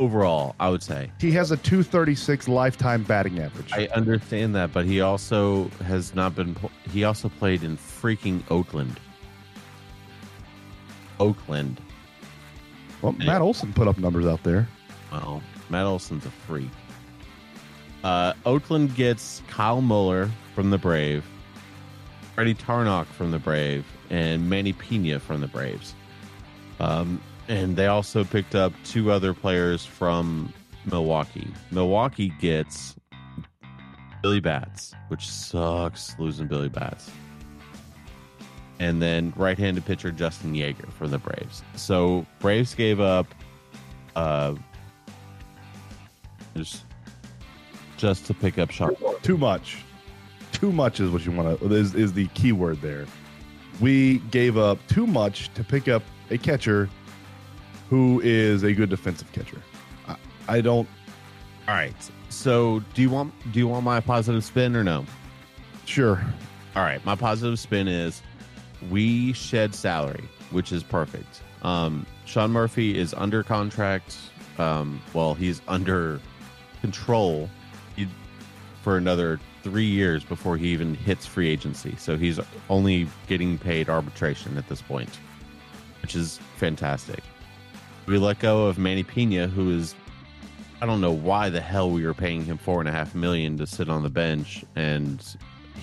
overall, 0.00 0.54
I 0.60 0.68
would 0.70 0.82
say 0.82 1.10
he 1.20 1.30
has 1.32 1.50
a 1.50 1.56
236 1.56 2.48
lifetime 2.48 3.02
batting 3.04 3.38
average. 3.38 3.72
I 3.72 3.86
understand 3.94 4.54
that, 4.54 4.72
but 4.72 4.84
he 4.86 5.00
also 5.00 5.68
has 5.84 6.14
not 6.14 6.34
been. 6.34 6.54
pl- 6.54 6.70
He 6.92 7.04
also 7.04 7.28
played 7.28 7.62
in 7.62 7.76
freaking 7.76 8.42
Oakland. 8.50 8.98
Oakland. 11.18 11.80
well, 13.02 13.12
Matt 13.12 13.40
Olson 13.40 13.72
put 13.72 13.88
up 13.88 13.98
numbers 13.98 14.26
out 14.26 14.42
there. 14.42 14.68
Well, 15.12 15.42
Matt 15.70 15.86
Olson's 15.86 16.26
a 16.26 16.30
freak. 16.30 16.68
Uh, 18.04 18.34
Oakland 18.44 18.94
gets 18.94 19.42
Kyle 19.48 19.80
Muller 19.80 20.30
from 20.54 20.70
the 20.70 20.78
Brave, 20.78 21.24
Freddy 22.34 22.54
Tarnok 22.54 23.06
from 23.06 23.30
the 23.30 23.38
Brave, 23.38 23.84
and 24.10 24.48
Manny 24.48 24.72
Pena 24.72 25.18
from 25.18 25.40
the 25.40 25.48
Braves. 25.48 25.94
Um, 26.80 27.20
and 27.48 27.76
they 27.76 27.86
also 27.86 28.24
picked 28.24 28.54
up 28.54 28.72
two 28.84 29.10
other 29.10 29.32
players 29.32 29.84
from 29.84 30.52
Milwaukee. 30.84 31.48
Milwaukee 31.70 32.32
gets 32.40 32.96
Billy 34.22 34.40
Bats, 34.40 34.94
which 35.08 35.28
sucks 35.28 36.18
losing 36.18 36.46
Billy 36.46 36.68
Bats. 36.68 37.10
And 38.78 39.00
then 39.00 39.32
right-handed 39.36 39.84
pitcher 39.86 40.10
Justin 40.10 40.54
Yeager 40.54 40.92
from 40.92 41.10
the 41.10 41.18
Braves. 41.18 41.62
So 41.76 42.26
Braves 42.40 42.74
gave 42.74 43.00
up 43.00 43.26
uh 44.14 44.54
just 46.56 46.84
just 47.96 48.26
to 48.26 48.34
pick 48.34 48.58
up 48.58 48.70
Sean. 48.70 48.94
Too 49.22 49.38
much. 49.38 49.78
Too 50.52 50.72
much 50.72 51.00
is 51.00 51.10
what 51.10 51.24
you 51.24 51.32
want 51.32 51.58
to 51.58 51.72
is 51.72 51.94
is 51.94 52.12
the 52.12 52.26
key 52.28 52.52
word 52.52 52.80
there. 52.82 53.06
We 53.80 54.18
gave 54.30 54.56
up 54.56 54.78
too 54.88 55.06
much 55.06 55.52
to 55.54 55.64
pick 55.64 55.88
up 55.88 56.02
a 56.30 56.38
catcher 56.38 56.88
who 57.88 58.20
is 58.24 58.62
a 58.62 58.72
good 58.72 58.90
defensive 58.90 59.30
catcher. 59.32 59.60
I, 60.08 60.16
I 60.48 60.60
don't 60.60 60.88
All 61.68 61.74
right. 61.74 61.94
So 62.28 62.82
do 62.94 63.02
you 63.02 63.10
want 63.10 63.32
do 63.52 63.58
you 63.58 63.68
want 63.68 63.84
my 63.84 64.00
positive 64.00 64.44
spin 64.44 64.74
or 64.76 64.84
no? 64.84 65.04
sure. 65.84 66.20
All 66.74 66.82
right, 66.82 67.02
my 67.06 67.14
positive 67.14 67.58
spin 67.58 67.88
is 67.88 68.20
we 68.90 69.32
shed 69.32 69.74
salary, 69.74 70.24
which 70.50 70.72
is 70.72 70.82
perfect. 70.82 71.42
Um, 71.62 72.04
Sean 72.26 72.50
Murphy 72.50 72.98
is 72.98 73.14
under 73.14 73.42
contract. 73.42 74.16
Um, 74.58 75.00
well, 75.14 75.34
he's 75.34 75.62
under 75.68 76.20
control 76.80 77.48
for 78.82 78.96
another 78.96 79.40
three 79.64 79.84
years 79.86 80.22
before 80.22 80.56
he 80.56 80.68
even 80.68 80.94
hits 80.94 81.26
free 81.26 81.48
agency. 81.48 81.96
So 81.98 82.16
he's 82.16 82.38
only 82.70 83.08
getting 83.26 83.58
paid 83.58 83.88
arbitration 83.88 84.56
at 84.58 84.68
this 84.68 84.80
point, 84.80 85.18
which 86.02 86.14
is 86.14 86.38
fantastic. 86.56 87.22
We 88.06 88.18
let 88.18 88.38
go 88.38 88.66
of 88.66 88.78
Manny 88.78 89.02
Pena, 89.02 89.48
who 89.48 89.70
is 89.70 89.94
I 90.80 90.86
don't 90.86 91.00
know 91.00 91.12
why 91.12 91.48
the 91.48 91.60
hell 91.60 91.90
we 91.90 92.04
were 92.04 92.14
paying 92.14 92.44
him 92.44 92.58
four 92.58 92.80
and 92.80 92.88
a 92.88 92.92
half 92.92 93.14
million 93.14 93.56
to 93.58 93.66
sit 93.66 93.88
on 93.88 94.02
the 94.02 94.10
bench, 94.10 94.64
and 94.76 95.24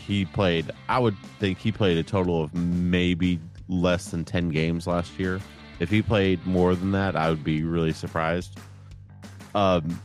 he 0.06 0.26
played. 0.26 0.70
I 0.88 1.00
would 1.00 1.18
think 1.40 1.58
he 1.58 1.72
played 1.72 1.98
a 1.98 2.04
total 2.04 2.44
of 2.44 2.54
maybe 2.54 3.40
less 3.68 4.12
than 4.12 4.24
ten 4.24 4.50
games 4.50 4.86
last 4.86 5.20
year. 5.20 5.42
If 5.80 5.90
he 5.90 6.02
played 6.02 6.46
more 6.46 6.76
than 6.76 6.92
that, 6.92 7.16
I 7.16 7.30
would 7.30 7.44
be 7.44 7.64
really 7.64 7.92
surprised. 7.92 8.60
Um, 9.56 10.00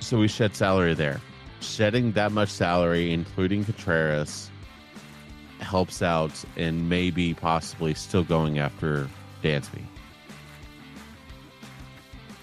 so 0.00 0.18
we 0.18 0.28
shed 0.28 0.54
salary 0.54 0.94
there. 0.94 1.20
Shedding 1.60 2.12
that 2.12 2.30
much 2.30 2.50
salary, 2.50 3.12
including 3.12 3.64
Contreras, 3.64 4.48
helps 5.60 6.02
out 6.02 6.32
and 6.56 6.88
maybe 6.88 7.34
possibly 7.34 7.94
still 7.94 8.24
going 8.24 8.58
after 8.58 9.08
Dansby, 9.42 9.82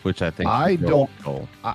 which 0.03 0.21
I 0.21 0.29
think 0.29 0.49
I 0.49 0.75
don't- 0.87 1.09
I, 1.63 1.73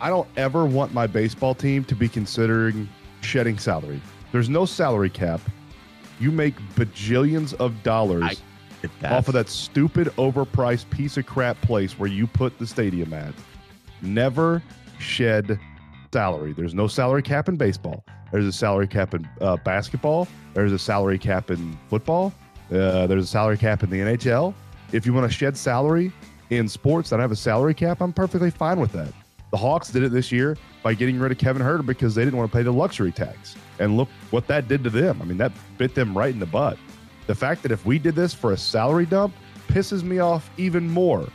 I 0.00 0.08
don't 0.08 0.28
ever 0.36 0.64
want 0.64 0.92
my 0.94 1.06
baseball 1.06 1.54
team 1.54 1.84
to 1.84 1.94
be 1.94 2.08
considering 2.08 2.88
shedding 3.20 3.58
salary. 3.58 4.00
There's 4.32 4.48
no 4.48 4.64
salary 4.64 5.10
cap. 5.10 5.40
You 6.18 6.30
make 6.32 6.54
bajillions 6.74 7.52
of 7.54 7.82
dollars 7.82 8.22
I 8.24 8.34
off 9.16 9.28
of 9.28 9.34
that 9.34 9.48
stupid 9.48 10.08
overpriced 10.16 10.88
piece 10.90 11.16
of 11.16 11.26
crap 11.26 11.60
place 11.62 11.98
where 11.98 12.08
you 12.08 12.26
put 12.26 12.58
the 12.58 12.66
stadium 12.66 13.12
at. 13.12 13.34
Never 14.00 14.62
shed 14.98 15.58
salary. 16.12 16.52
There's 16.52 16.74
no 16.74 16.86
salary 16.86 17.22
cap 17.22 17.48
in 17.48 17.56
baseball. 17.56 18.04
There's 18.32 18.46
a 18.46 18.52
salary 18.52 18.88
cap 18.88 19.14
in 19.14 19.28
uh, 19.40 19.56
basketball. 19.58 20.28
There's 20.54 20.72
a 20.72 20.78
salary 20.78 21.18
cap 21.18 21.50
in 21.50 21.78
football. 21.88 22.32
Uh, 22.70 23.06
there's 23.06 23.24
a 23.24 23.28
salary 23.28 23.56
cap 23.56 23.82
in 23.82 23.90
the 23.90 23.98
NHL. 23.98 24.54
If 24.92 25.06
you 25.06 25.12
want 25.12 25.30
to 25.30 25.36
shed 25.36 25.56
salary 25.56 26.12
in 26.50 26.68
sports 26.68 27.10
that 27.10 27.20
have 27.20 27.32
a 27.32 27.36
salary 27.36 27.74
cap, 27.74 28.00
I'm 28.00 28.12
perfectly 28.12 28.50
fine 28.50 28.80
with 28.80 28.92
that. 28.92 29.12
The 29.50 29.56
Hawks 29.56 29.90
did 29.90 30.02
it 30.02 30.10
this 30.10 30.32
year 30.32 30.56
by 30.82 30.94
getting 30.94 31.18
rid 31.18 31.32
of 31.32 31.38
Kevin 31.38 31.62
Huerter 31.62 31.86
because 31.86 32.14
they 32.14 32.24
didn't 32.24 32.38
want 32.38 32.50
to 32.50 32.56
pay 32.56 32.62
the 32.62 32.72
luxury 32.72 33.12
tax. 33.12 33.56
And 33.78 33.96
look 33.96 34.08
what 34.30 34.46
that 34.48 34.68
did 34.68 34.82
to 34.84 34.90
them. 34.90 35.22
I 35.22 35.24
mean, 35.24 35.38
that 35.38 35.52
bit 35.78 35.94
them 35.94 36.16
right 36.16 36.32
in 36.32 36.40
the 36.40 36.46
butt. 36.46 36.78
The 37.26 37.34
fact 37.34 37.62
that 37.62 37.72
if 37.72 37.84
we 37.86 37.98
did 37.98 38.14
this 38.14 38.34
for 38.34 38.52
a 38.52 38.56
salary 38.56 39.06
dump 39.06 39.34
pisses 39.68 40.02
me 40.02 40.18
off 40.18 40.50
even 40.56 40.88
more. 40.88 41.26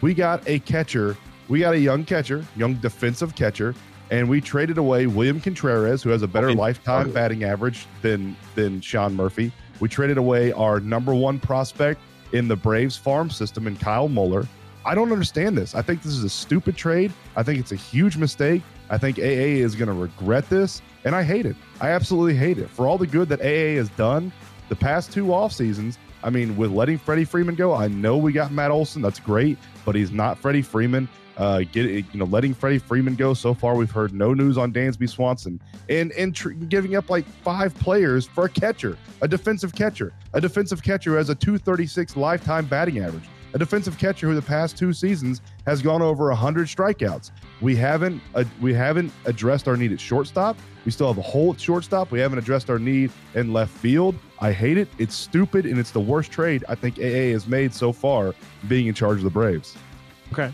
We 0.00 0.14
got 0.14 0.46
a 0.46 0.58
catcher, 0.60 1.16
we 1.48 1.60
got 1.60 1.74
a 1.74 1.78
young 1.78 2.04
catcher, 2.04 2.44
young 2.56 2.74
defensive 2.74 3.34
catcher, 3.34 3.74
and 4.10 4.28
we 4.28 4.40
traded 4.40 4.78
away 4.78 5.06
William 5.06 5.40
Contreras, 5.40 6.02
who 6.02 6.10
has 6.10 6.22
a 6.22 6.28
better 6.28 6.48
Okay. 6.50 6.58
lifetime 6.58 7.10
batting 7.12 7.44
average 7.44 7.86
than 8.02 8.36
than 8.54 8.80
Sean 8.80 9.14
Murphy. 9.14 9.52
We 9.80 9.88
traded 9.88 10.18
away 10.18 10.52
our 10.52 10.80
number 10.80 11.14
one 11.14 11.38
prospect 11.38 12.00
in 12.32 12.48
the 12.48 12.56
Braves 12.56 12.96
farm 12.96 13.30
system 13.30 13.66
in 13.66 13.76
Kyle 13.76 14.08
Muller. 14.08 14.46
I 14.84 14.94
don't 14.94 15.10
understand 15.12 15.58
this. 15.58 15.74
I 15.74 15.82
think 15.82 16.02
this 16.02 16.12
is 16.12 16.24
a 16.24 16.28
stupid 16.28 16.76
trade. 16.76 17.12
I 17.36 17.42
think 17.42 17.58
it's 17.58 17.72
a 17.72 17.76
huge 17.76 18.16
mistake. 18.16 18.62
I 18.88 18.98
think 18.98 19.18
AA 19.18 19.60
is 19.62 19.74
going 19.74 19.88
to 19.88 19.94
regret 19.94 20.48
this, 20.48 20.80
and 21.04 21.14
I 21.14 21.24
hate 21.24 21.44
it. 21.44 21.56
I 21.80 21.90
absolutely 21.90 22.36
hate 22.36 22.58
it. 22.58 22.70
For 22.70 22.86
all 22.86 22.96
the 22.96 23.06
good 23.06 23.28
that 23.30 23.40
AA 23.40 23.76
has 23.78 23.88
done 23.90 24.32
the 24.68 24.76
past 24.76 25.12
two 25.12 25.32
off 25.34 25.52
seasons, 25.52 25.98
I 26.26 26.30
mean, 26.30 26.56
with 26.56 26.72
letting 26.72 26.98
Freddie 26.98 27.24
Freeman 27.24 27.54
go, 27.54 27.72
I 27.72 27.86
know 27.86 28.16
we 28.16 28.32
got 28.32 28.50
Matt 28.50 28.72
Olson. 28.72 29.00
That's 29.00 29.20
great, 29.20 29.56
but 29.84 29.94
he's 29.94 30.10
not 30.10 30.36
Freddie 30.36 30.60
Freeman. 30.60 31.08
Uh, 31.36 31.60
get 31.60 31.86
you 31.86 32.04
know, 32.14 32.24
letting 32.24 32.52
Freddie 32.52 32.78
Freeman 32.78 33.14
go. 33.14 33.32
So 33.32 33.54
far, 33.54 33.76
we've 33.76 33.92
heard 33.92 34.12
no 34.12 34.34
news 34.34 34.58
on 34.58 34.72
Dansby 34.72 35.08
Swanson, 35.08 35.60
and 35.88 36.10
and 36.12 36.34
tr- 36.34 36.50
giving 36.50 36.96
up 36.96 37.10
like 37.10 37.24
five 37.44 37.72
players 37.76 38.26
for 38.26 38.46
a 38.46 38.48
catcher, 38.48 38.98
a 39.22 39.28
defensive 39.28 39.72
catcher, 39.72 40.12
a 40.32 40.40
defensive 40.40 40.82
catcher 40.82 41.10
who 41.10 41.16
has 41.16 41.30
a 41.30 41.34
236 41.36 42.16
lifetime 42.16 42.66
batting 42.66 42.98
average, 42.98 43.28
a 43.54 43.58
defensive 43.58 43.96
catcher 43.96 44.26
who 44.26 44.34
the 44.34 44.42
past 44.42 44.76
two 44.76 44.92
seasons 44.92 45.42
has 45.64 45.80
gone 45.80 46.02
over 46.02 46.26
100 46.28 46.66
strikeouts. 46.66 47.30
We 47.60 47.74
haven't 47.74 48.22
uh, 48.34 48.44
we 48.60 48.74
haven't 48.74 49.12
addressed 49.24 49.66
our 49.66 49.76
need 49.76 49.92
at 49.92 50.00
shortstop. 50.00 50.58
We 50.84 50.92
still 50.92 51.08
have 51.08 51.18
a 51.18 51.22
hole 51.22 51.52
at 51.52 51.60
shortstop. 51.60 52.10
We 52.10 52.20
haven't 52.20 52.38
addressed 52.38 52.68
our 52.68 52.78
need 52.78 53.10
in 53.34 53.52
left 53.52 53.72
field. 53.72 54.14
I 54.40 54.52
hate 54.52 54.76
it. 54.76 54.88
It's 54.98 55.14
stupid, 55.14 55.64
and 55.64 55.78
it's 55.78 55.90
the 55.90 56.00
worst 56.00 56.30
trade 56.30 56.64
I 56.68 56.74
think 56.74 56.98
AA 56.98 57.32
has 57.32 57.46
made 57.46 57.72
so 57.72 57.92
far, 57.92 58.34
being 58.68 58.86
in 58.86 58.94
charge 58.94 59.18
of 59.18 59.24
the 59.24 59.30
Braves. 59.30 59.76
Okay. 60.32 60.52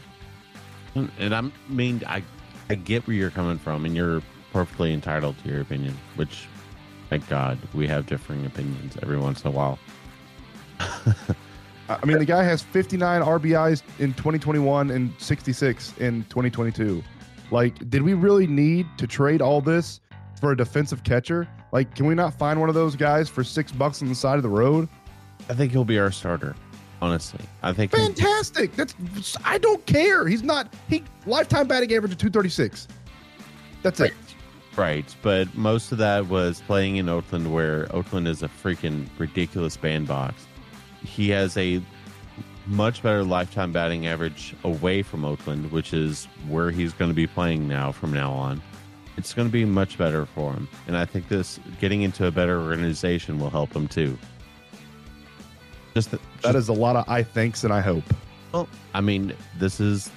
And, 0.94 1.10
and 1.18 1.34
I'm, 1.34 1.52
I 1.68 1.72
mean, 1.72 2.02
I, 2.06 2.22
I 2.70 2.76
get 2.76 3.06
where 3.06 3.16
you're 3.16 3.30
coming 3.30 3.58
from, 3.58 3.84
and 3.84 3.96
you're 3.96 4.22
perfectly 4.52 4.92
entitled 4.92 5.36
to 5.42 5.48
your 5.48 5.60
opinion. 5.60 5.98
Which, 6.14 6.46
thank 7.10 7.28
God, 7.28 7.58
we 7.74 7.88
have 7.88 8.06
differing 8.06 8.46
opinions 8.46 8.96
every 9.02 9.18
once 9.18 9.42
in 9.42 9.48
a 9.48 9.50
while. 9.50 9.78
I 11.88 12.04
mean, 12.06 12.18
the 12.18 12.24
guy 12.24 12.42
has 12.44 12.62
59 12.62 13.22
RBIs 13.22 13.82
in 13.98 14.14
2021 14.14 14.90
and 14.90 15.12
66 15.18 15.94
in 15.98 16.22
2022. 16.24 17.02
Like, 17.50 17.90
did 17.90 18.02
we 18.02 18.14
really 18.14 18.46
need 18.46 18.86
to 18.98 19.06
trade 19.06 19.42
all 19.42 19.60
this 19.60 20.00
for 20.40 20.52
a 20.52 20.56
defensive 20.56 21.04
catcher? 21.04 21.46
Like, 21.72 21.94
can 21.94 22.06
we 22.06 22.14
not 22.14 22.34
find 22.34 22.60
one 22.60 22.68
of 22.68 22.74
those 22.74 22.96
guys 22.96 23.28
for 23.28 23.44
six 23.44 23.72
bucks 23.72 24.00
on 24.02 24.08
the 24.08 24.14
side 24.14 24.36
of 24.36 24.42
the 24.42 24.48
road? 24.48 24.88
I 25.48 25.54
think 25.54 25.72
he'll 25.72 25.84
be 25.84 25.98
our 25.98 26.10
starter. 26.10 26.54
Honestly, 27.00 27.44
I 27.64 27.72
think. 27.72 27.90
Fantastic. 27.90 28.76
That's 28.76 28.94
I 29.44 29.58
don't 29.58 29.84
care. 29.86 30.28
He's 30.28 30.44
not 30.44 30.72
he 30.88 31.02
lifetime 31.26 31.66
batting 31.66 31.92
average 31.92 32.12
of 32.12 32.18
236. 32.18 32.86
That's 33.82 33.98
it. 33.98 34.12
Right, 34.76 35.14
but 35.20 35.52
most 35.56 35.90
of 35.90 35.98
that 35.98 36.28
was 36.28 36.62
playing 36.62 36.96
in 36.96 37.08
Oakland, 37.08 37.52
where 37.52 37.94
Oakland 37.94 38.28
is 38.28 38.44
a 38.44 38.48
freaking 38.48 39.08
ridiculous 39.18 39.76
bandbox. 39.76 40.46
He 41.04 41.30
has 41.30 41.56
a 41.56 41.82
much 42.66 43.02
better 43.02 43.24
lifetime 43.24 43.72
batting 43.72 44.06
average 44.06 44.54
away 44.64 45.02
from 45.02 45.24
Oakland, 45.24 45.70
which 45.72 45.92
is 45.92 46.26
where 46.48 46.70
he's 46.70 46.92
going 46.92 47.10
to 47.10 47.14
be 47.14 47.26
playing 47.26 47.68
now 47.68 47.92
from 47.92 48.12
now 48.12 48.30
on. 48.32 48.62
It's 49.16 49.34
going 49.34 49.48
to 49.48 49.52
be 49.52 49.64
much 49.64 49.98
better 49.98 50.24
for 50.24 50.52
him, 50.52 50.68
and 50.86 50.96
I 50.96 51.04
think 51.04 51.28
this 51.28 51.60
getting 51.80 52.02
into 52.02 52.26
a 52.26 52.30
better 52.30 52.60
organization 52.60 53.38
will 53.38 53.50
help 53.50 53.74
him 53.74 53.86
too. 53.86 54.18
Just, 55.94 56.12
the, 56.12 56.20
That 56.42 56.54
is 56.54 56.68
a 56.68 56.72
lot 56.72 56.96
of 56.96 57.06
I 57.08 57.22
thinks 57.22 57.64
and 57.64 57.72
I 57.72 57.80
hope. 57.80 58.04
well, 58.52 58.68
I 58.94 59.02
mean, 59.02 59.34
this 59.58 59.80
is 59.80 60.10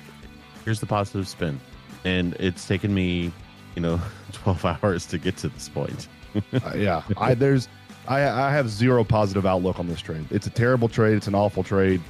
here's 0.63 0.79
the 0.79 0.85
positive 0.85 1.27
spin, 1.27 1.59
and 2.05 2.35
it's 2.35 2.67
taken 2.67 2.93
me, 2.93 3.33
you 3.75 3.81
know, 3.81 3.99
twelve 4.31 4.63
hours 4.63 5.05
to 5.07 5.17
get 5.17 5.35
to 5.37 5.49
this 5.49 5.67
point. 5.67 6.07
Uh, 6.53 6.73
yeah, 6.75 7.03
I 7.17 7.33
there's 7.33 7.67
I 8.07 8.27
I 8.47 8.51
have 8.51 8.69
zero 8.69 9.03
positive 9.03 9.45
outlook 9.45 9.79
on 9.79 9.87
this 9.87 10.01
trade. 10.01 10.25
It's 10.31 10.47
a 10.47 10.51
terrible 10.51 10.87
trade. 10.89 11.15
It's 11.17 11.27
an 11.27 11.35
awful 11.35 11.63
trade, 11.63 12.01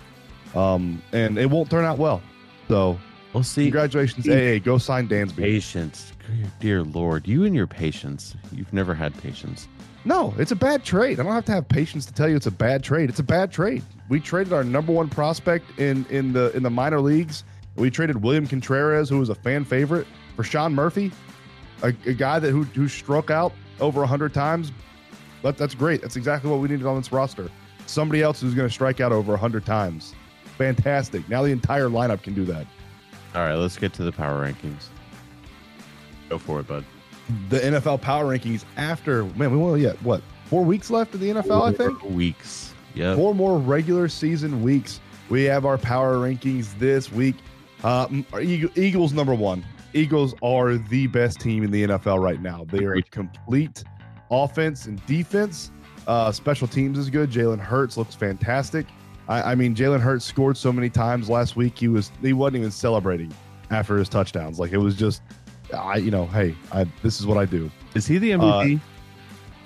um, 0.56 1.02
and 1.12 1.38
it 1.38 1.50
won't 1.50 1.70
turn 1.70 1.86
out 1.86 1.98
well. 1.98 2.22
So 2.68 2.98
We'll 3.34 3.44
see. 3.44 3.64
congratulations, 3.64 4.28
AA. 4.30 4.60
Go 4.64 4.78
sign 4.78 5.08
Dansby. 5.10 5.36
Patience, 5.38 6.14
dear 6.60 6.84
Lord, 6.84 7.28
you 7.28 7.44
and 7.44 7.54
your 7.54 7.68
patience. 7.68 8.36
You've 8.54 8.72
never 8.74 8.94
had 8.96 9.14
patience. 9.22 9.68
No, 10.06 10.34
it's 10.38 10.52
a 10.52 10.56
bad 10.56 10.84
trade. 10.84 11.20
I 11.20 11.24
don't 11.24 11.34
have 11.34 11.46
to 11.46 11.52
have 11.52 11.68
patience 11.68 12.06
to 12.06 12.14
tell 12.14 12.30
you 12.30 12.36
it's 12.36 12.46
a 12.46 12.52
bad 12.52 12.84
trade. 12.84 13.10
It's 13.10 13.20
a 13.20 13.24
bad 13.24 13.52
trade. 13.52 13.84
We 14.08 14.20
traded 14.20 14.54
our 14.54 14.64
number 14.64 14.94
one 14.94 15.10
prospect 15.10 15.80
in 15.80 16.06
in 16.10 16.32
the 16.34 16.56
in 16.56 16.64
the 16.64 16.70
minor 16.70 17.02
leagues. 17.02 17.44
We 17.76 17.90
traded 17.90 18.22
William 18.24 18.48
Contreras, 18.48 19.10
who 19.10 19.20
was 19.20 19.30
a 19.30 19.36
fan 19.36 19.66
favorite, 19.66 20.08
for 20.38 20.44
Sean 20.44 20.74
Murphy, 20.74 21.12
a, 21.84 21.88
a 22.06 22.14
guy 22.14 22.40
that 22.40 22.52
who 22.52 22.64
who 22.64 22.88
struck 22.88 23.30
out 23.32 23.52
over 23.82 24.06
hundred 24.06 24.34
times. 24.34 24.72
That, 25.46 25.58
that's 25.58 25.76
great. 25.76 26.02
That's 26.02 26.16
exactly 26.16 26.50
what 26.50 26.60
we 26.60 26.68
needed 26.68 26.88
on 26.88 26.98
this 26.98 27.12
roster. 27.12 27.52
Somebody 27.86 28.24
else 28.24 28.42
who's 28.42 28.56
going 28.56 28.68
to 28.68 28.74
strike 28.74 29.00
out 29.00 29.12
over 29.12 29.38
hundred 29.38 29.64
times. 29.64 30.16
Fantastic. 30.58 31.30
Now 31.30 31.44
the 31.44 31.52
entire 31.52 31.88
lineup 31.88 32.24
can 32.24 32.34
do 32.34 32.46
that. 32.46 32.66
All 33.36 33.42
right, 33.42 33.54
let's 33.54 33.78
get 33.78 33.94
to 33.94 34.04
the 34.04 34.12
power 34.12 34.44
rankings. 34.44 34.86
Go 36.30 36.40
for 36.40 36.62
it, 36.62 36.68
bud. 36.68 36.84
The 37.50 37.60
NFL 37.60 38.02
power 38.02 38.26
rankings 38.36 38.66
after 38.76 39.26
man, 39.36 39.52
we 39.52 39.58
only 39.64 39.82
yet 39.84 40.02
what 40.02 40.24
four 40.46 40.64
weeks 40.64 40.90
left 40.90 41.14
of 41.14 41.20
the 41.20 41.30
NFL, 41.30 41.62
I 41.62 41.74
think. 41.74 42.00
Four 42.00 42.10
weeks. 42.10 42.74
Yeah. 42.96 43.16
four 43.16 43.36
more 43.36 43.60
regular 43.60 44.08
season 44.08 44.64
weeks. 44.64 45.00
We 45.30 45.44
have 45.44 45.64
our 45.66 45.78
power 45.78 46.16
rankings 46.16 46.78
this 46.80 47.12
week. 47.12 47.36
Uh, 47.84 48.08
m- 48.10 48.26
our 48.34 48.42
Eagle- 48.42 48.72
Eagles 48.76 49.14
number 49.14 49.36
one. 49.36 49.64
Eagles 49.94 50.34
are 50.42 50.78
the 50.78 51.06
best 51.08 51.40
team 51.40 51.64
in 51.64 51.70
the 51.70 51.84
NFL 51.84 52.20
right 52.20 52.42
now. 52.42 52.66
They 52.70 52.84
are 52.86 52.96
a 52.96 53.02
complete 53.04 53.84
offense 54.32 54.86
and 54.86 55.04
defense. 55.06 55.72
Uh, 56.08 56.32
special 56.32 56.68
teams 56.68 56.98
is 56.98 57.10
good. 57.10 57.32
Jalen 57.32 57.60
Hurts 57.60 57.98
looks 57.98 58.16
fantastic. 58.16 58.86
I, 59.28 59.52
I 59.52 59.56
mean, 59.56 59.76
Jalen 59.76 60.02
Hurts 60.02 60.24
scored 60.24 60.58
so 60.58 60.72
many 60.72 60.90
times 60.90 61.30
last 61.30 61.56
week. 61.56 61.78
He 61.78 61.88
was 61.88 62.12
he 62.22 62.34
wasn't 62.34 62.58
even 62.58 62.72
celebrating 62.72 63.34
after 63.72 63.98
his 63.98 64.10
touchdowns. 64.10 64.60
Like 64.60 64.72
it 64.72 64.78
was 64.78 64.96
just, 64.96 65.22
I 65.76 65.98
you 65.98 66.12
know, 66.12 66.28
hey, 66.28 66.56
I, 66.72 66.86
this 67.02 67.20
is 67.20 67.26
what 67.26 67.38
I 67.38 67.46
do. 67.46 67.72
Is 67.96 68.06
he 68.06 68.18
the 68.18 68.32
MVP? 68.32 68.80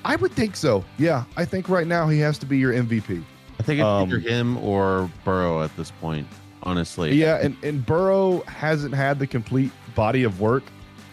I 0.05 0.15
would 0.15 0.31
think 0.31 0.55
so. 0.55 0.85
Yeah, 0.97 1.25
I 1.35 1.43
think 1.43 1.67
right 1.67 1.87
now 1.87 2.07
he 2.07 2.19
has 2.19 2.37
to 2.39 2.45
be 2.45 2.57
your 2.57 2.73
MVP. 2.73 3.21
I 3.59 3.63
think 3.63 3.79
it's 3.79 3.85
um, 3.85 4.07
either 4.07 4.19
him 4.19 4.57
or 4.59 5.11
Burrow 5.25 5.61
at 5.61 5.75
this 5.75 5.91
point. 5.91 6.27
Honestly, 6.63 7.13
Yeah, 7.13 7.37
and, 7.37 7.55
and 7.63 7.85
Burrow 7.85 8.41
hasn't 8.41 8.93
had 8.93 9.17
the 9.17 9.27
complete 9.27 9.71
body 9.95 10.23
of 10.23 10.41
work 10.41 10.63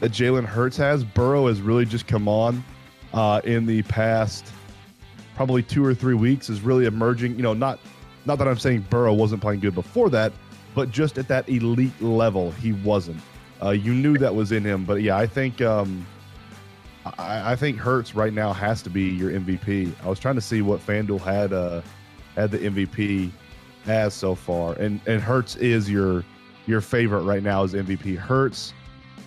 that 0.00 0.12
Jalen 0.12 0.44
Hurts 0.44 0.76
has. 0.76 1.04
Burrow 1.04 1.46
has 1.46 1.60
really 1.60 1.84
just 1.84 2.06
come 2.06 2.26
on 2.28 2.64
uh, 3.16 3.40
in 3.44 3.66
the 3.66 3.82
past 3.82 4.52
probably 5.35 5.62
two 5.62 5.85
or 5.85 5.94
three 5.94 6.14
weeks, 6.14 6.49
is 6.49 6.61
really 6.61 6.87
emerging. 6.87 7.35
You 7.37 7.42
know, 7.42 7.54
not 7.54 7.80
not 8.25 8.38
that 8.38 8.46
I'm 8.46 8.58
saying 8.58 8.87
Burrow 8.90 9.14
wasn't 9.14 9.42
playing 9.42 9.61
good 9.61 9.75
before 9.75 10.11
that, 10.11 10.32
but 10.75 10.90
just 10.90 11.18
at 11.18 11.26
that 11.28 11.49
elite 11.49 12.00
level, 12.00 12.52
he 12.52 12.73
wasn't. 12.73 13.20
Uh, 13.62 13.70
you 13.70 13.94
knew 13.94 14.18
that 14.18 14.35
was 14.35 14.52
in 14.52 14.62
him, 14.62 14.85
but 14.85 15.02
yeah, 15.02 15.16
I 15.16 15.26
think 15.26 15.62
um, 15.62 16.06
I, 17.18 17.52
I 17.52 17.56
think 17.56 17.78
Hurts 17.78 18.14
right 18.14 18.32
now 18.32 18.52
has 18.52 18.82
to 18.82 18.90
be 18.90 19.04
your 19.04 19.30
MVP. 19.30 19.92
I 20.04 20.08
was 20.08 20.18
trying 20.18 20.35
to 20.35 20.40
see 20.40 20.62
what 20.62 20.85
FanDuel 20.85 21.20
had 21.20 21.52
uh, 21.52 21.80
had 22.35 22.50
the 22.50 22.58
MVP 22.58 23.30
as 23.87 24.14
so 24.14 24.35
far, 24.35 24.75
and 24.75 25.00
and 25.06 25.23
Hurts 25.23 25.56
is 25.56 25.88
your 25.88 26.25
your 26.66 26.80
favorite 26.80 27.23
right 27.23 27.42
now 27.42 27.62
as 27.64 27.73
MVP. 27.73 28.16
Hurts, 28.16 28.75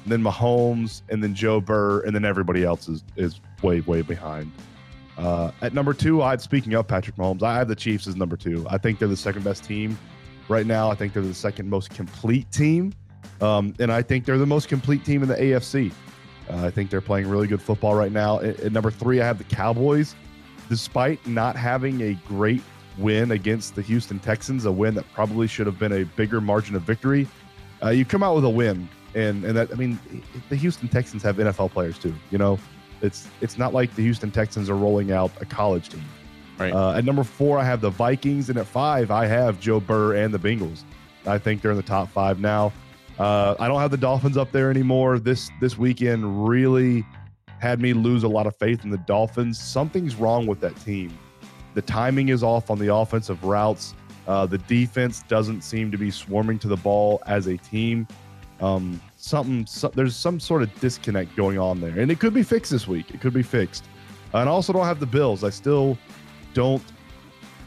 then 0.06 0.22
Mahomes, 0.22 1.02
and 1.10 1.24
then 1.24 1.34
Joe 1.34 1.62
Burr, 1.62 2.02
and 2.02 2.14
then 2.14 2.26
everybody 2.26 2.64
else 2.64 2.88
is 2.88 3.04
is 3.16 3.40
way 3.64 3.82
way 3.82 4.02
behind. 4.02 4.52
Uh, 5.18 5.52
at 5.62 5.74
number 5.74 5.94
two, 5.94 6.22
I 6.22 6.38
speaking 6.38 6.74
of 6.76 6.88
Patrick 6.88 7.18
Mahomes, 7.18 7.44
I 7.44 7.56
have 7.56 7.68
the 7.68 7.76
Chiefs 7.76 8.08
as 8.08 8.16
number 8.16 8.38
two. 8.38 8.66
I 8.70 8.78
think 8.78 9.00
they're 9.00 9.08
the 9.08 9.18
second 9.18 9.44
best 9.44 9.64
team 9.64 9.98
right 10.48 10.66
now. 10.66 10.90
I 10.90 10.96
think 10.96 11.14
they're 11.14 11.22
the 11.22 11.34
second 11.34 11.70
most 11.70 11.90
complete 11.90 12.50
team, 12.52 12.94
um, 13.42 13.74
and 13.80 13.92
I 13.92 14.02
think 14.02 14.26
they're 14.26 14.38
the 14.38 14.46
most 14.46 14.70
complete 14.70 15.04
team 15.04 15.22
in 15.22 15.30
the 15.30 15.36
AFC. 15.36 15.92
Uh, 16.50 16.66
I 16.66 16.72
think 16.72 16.90
they're 16.90 17.02
playing 17.02 17.28
really 17.28 17.48
good 17.48 17.62
football 17.62 17.96
right 17.96 18.12
now. 18.12 18.40
At, 18.40 18.60
at 18.62 18.72
number 18.72 18.92
three, 18.92 19.22
I 19.22 19.26
have 19.26 19.38
the 19.38 19.44
Cowboys. 19.44 20.16
Despite 20.70 21.26
not 21.28 21.56
having 21.56 22.02
a 22.02 22.14
great 22.28 22.62
win 22.98 23.32
against 23.32 23.76
the 23.76 23.82
Houston 23.82 24.20
Texans, 24.20 24.66
a 24.66 24.72
win 24.72 24.94
that 24.96 25.12
probably 25.14 25.48
should 25.48 25.66
have 25.66 25.80
been 25.80 25.92
a 25.92 26.04
bigger 26.04 26.40
margin 26.40 26.76
of 26.76 26.84
victory, 26.84 27.28
uh, 27.84 27.90
you 27.90 28.06
come 28.06 28.24
out 28.24 28.36
with 28.36 28.46
a 28.46 28.50
win, 28.50 28.88
and 29.16 29.44
and 29.44 29.56
that 29.58 29.72
I 29.72 29.76
mean, 29.76 30.00
the 30.50 30.56
Houston 30.56 30.88
Texans 30.88 31.24
have 31.24 31.38
NFL 31.38 31.72
players 31.72 31.98
too. 31.98 32.14
You 32.32 32.38
know, 32.38 32.60
it's 33.02 33.28
it's 33.42 33.58
not 33.58 33.74
like 33.74 33.96
the 33.96 34.04
Houston 34.04 34.32
Texans 34.32 34.70
are 34.70 34.76
rolling 34.76 35.12
out 35.12 35.32
a 35.42 35.46
college 35.46 35.90
team. 35.90 36.04
Right. 36.58 36.74
Uh, 36.74 36.94
at 36.94 37.06
number 37.06 37.24
four, 37.24 37.58
I 37.58 37.64
have 37.64 37.80
the 37.80 37.90
Vikings, 37.90 38.50
and 38.50 38.60
at 38.60 38.66
five, 38.66 39.12
I 39.12 39.26
have 39.28 39.60
Joe 39.60 39.80
Burr 39.80 40.16
and 40.16 40.34
the 40.34 40.40
Bengals. 40.40 40.84
I 41.26 41.38
think 41.38 41.62
they're 41.62 41.72
in 41.72 41.78
the 41.78 41.84
top 41.84 42.10
five 42.10 42.40
now. 42.40 42.74
Uh, 43.18 43.56
I 43.60 43.68
don't 43.68 43.80
have 43.80 43.92
the 43.92 43.98
Dolphins 43.98 44.38
up 44.38 44.52
there 44.52 44.70
anymore. 44.70 45.20
This 45.20 45.50
this 45.62 45.78
weekend 45.78 46.48
really 46.48 47.06
had 47.60 47.82
me 47.82 47.94
lose 47.94 48.24
a 48.24 48.28
lot 48.28 48.48
of 48.48 48.56
faith 48.58 48.84
in 48.84 48.90
the 48.90 48.98
Dolphins. 48.98 49.60
Something's 49.60 50.16
wrong 50.16 50.48
with 50.48 50.60
that 50.62 50.76
team. 50.82 51.18
The 51.74 51.82
timing 51.82 52.30
is 52.30 52.44
off 52.44 52.70
on 52.70 52.80
the 52.80 52.94
offensive 52.94 53.44
routes. 53.44 53.94
Uh, 54.28 54.46
the 54.46 54.58
defense 54.60 55.24
doesn't 55.28 55.62
seem 55.62 55.92
to 55.92 55.98
be 55.98 56.12
swarming 56.12 56.60
to 56.60 56.68
the 56.68 56.78
ball 56.78 57.22
as 57.26 57.48
a 57.48 57.58
team. 57.58 58.08
Um, 58.62 59.02
something 59.20 59.66
so, 59.66 59.90
there's 59.90 60.16
some 60.16 60.40
sort 60.40 60.64
of 60.64 60.80
disconnect 60.80 61.36
going 61.36 61.60
on 61.60 61.82
there, 61.82 62.00
and 62.00 62.10
it 62.12 62.20
could 62.20 62.34
be 62.34 62.44
fixed 62.44 62.72
this 62.72 62.88
week. 62.88 63.12
It 63.14 63.22
could 63.22 63.34
be 63.34 63.44
fixed. 63.44 63.86
And 64.34 64.48
I 64.48 64.52
also 64.52 64.74
don't 64.74 64.86
have 64.86 65.00
the 65.00 65.06
Bills. 65.06 65.44
I 65.44 65.50
still 65.50 65.98
don't 66.54 66.84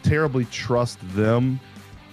terribly 0.03 0.45
trust 0.47 0.99
them 1.15 1.61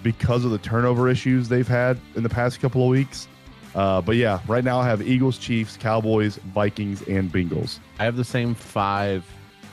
because 0.04 0.45
of 0.45 0.52
the 0.52 0.58
turnover 0.58 1.10
issues 1.10 1.49
they've 1.49 1.67
had 1.67 1.99
in 2.15 2.23
the 2.23 2.30
past 2.30 2.60
couple 2.60 2.84
of 2.84 2.89
weeks. 2.89 3.28
Uh, 3.75 4.02
but 4.02 4.15
yeah, 4.15 4.39
right 4.47 4.63
now 4.63 4.80
I 4.80 4.86
have 4.86 5.02
Eagles, 5.02 5.38
Chiefs, 5.38 5.78
Cowboys, 5.78 6.38
Vikings, 6.54 7.02
and 7.04 7.32
Bengals. 7.32 7.80
I 7.99 8.06
have 8.06 8.17
the 8.17 8.23
same 8.23 8.56
five 8.56 9.25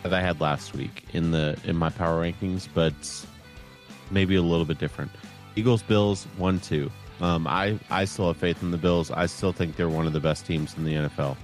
that 0.02 0.12
I 0.12 0.20
had 0.20 0.40
last 0.40 0.74
week 0.74 1.04
in 1.12 1.30
the 1.30 1.58
in 1.64 1.76
my 1.76 1.90
power 1.90 2.22
rankings, 2.22 2.68
but 2.72 2.94
maybe 4.10 4.36
a 4.36 4.42
little 4.42 4.66
bit 4.66 4.78
different. 4.78 5.10
Eagles, 5.56 5.82
Bills, 5.82 6.24
one, 6.36 6.60
two. 6.60 6.90
Um, 7.20 7.46
I 7.46 7.78
I 7.90 8.04
still 8.04 8.28
have 8.28 8.36
faith 8.36 8.62
in 8.62 8.70
the 8.70 8.76
Bills. 8.78 9.10
I 9.10 9.26
still 9.26 9.52
think 9.52 9.76
they're 9.76 9.88
one 9.88 10.06
of 10.06 10.12
the 10.12 10.20
best 10.20 10.46
teams 10.46 10.76
in 10.76 10.84
the 10.84 10.94
NFL. 10.94 11.36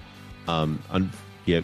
Um, 0.47 0.81
un- 0.91 1.11
yet 1.45 1.63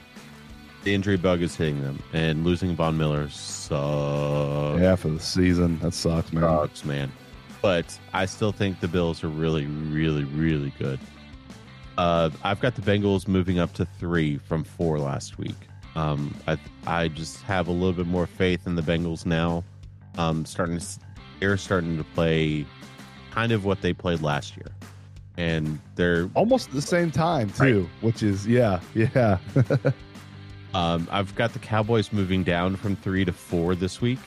the 0.84 0.94
injury 0.94 1.18
bug 1.18 1.42
is 1.42 1.56
hitting 1.56 1.82
them, 1.82 2.02
and 2.14 2.44
losing 2.44 2.76
Von 2.76 2.98
Miller 2.98 3.30
sucks. 3.30 4.82
yeah, 4.82 4.96
for 4.96 5.10
the 5.10 5.20
season, 5.20 5.80
that 5.80 5.94
sucks, 5.94 6.32
man. 6.34 6.44
sucks, 6.44 6.86
man. 6.86 7.12
But 7.62 7.98
I 8.14 8.26
still 8.26 8.52
think 8.54 8.80
the 8.80 8.88
Bills 8.88 9.24
are 9.24 9.28
really, 9.28 9.66
really, 9.66 10.24
really 10.24 10.72
good. 10.80 11.00
Uh, 11.98 12.30
I've 12.44 12.62
got 12.62 12.76
the 12.76 12.82
Bengals 12.82 13.28
moving 13.28 13.60
up 13.60 13.74
to 13.74 13.86
three 14.00 14.38
from 14.38 14.64
four 14.64 15.00
last 15.00 15.38
week. 15.38 15.56
Um, 15.96 16.34
I 16.48 16.58
I 16.88 17.10
just 17.10 17.42
have 17.44 17.68
a 17.68 17.72
little 17.72 17.92
bit 17.94 18.08
more 18.08 18.26
faith 18.26 18.66
in 18.66 18.76
the 18.76 18.82
Bengals 18.82 19.26
now. 19.26 19.64
Um, 20.18 20.46
starting 20.46 20.80
to, 20.80 20.86
they're 21.40 21.58
starting 21.58 21.98
to 21.98 22.04
play 22.04 22.66
kind 23.32 23.52
of 23.52 23.66
what 23.66 23.82
they 23.82 23.94
played 23.94 24.22
last 24.22 24.58
year, 24.58 24.72
and 25.38 25.80
they're 25.96 26.30
Almost 26.34 26.70
at 26.70 26.74
the 26.74 26.82
same 26.82 27.12
time 27.12 27.50
too, 27.52 27.90
which 28.02 28.24
is 28.24 28.48
yeah, 28.48 28.80
yeah. 28.94 29.38
Um, 30.74 31.08
I've 31.12 31.34
got 31.36 31.54
the 31.54 31.60
Cowboys 31.60 32.14
moving 32.14 32.44
down 32.44 32.76
from 32.76 32.96
three 32.96 33.26
to 33.26 33.32
four 33.32 33.74
this 33.76 34.02
week. 34.02 34.20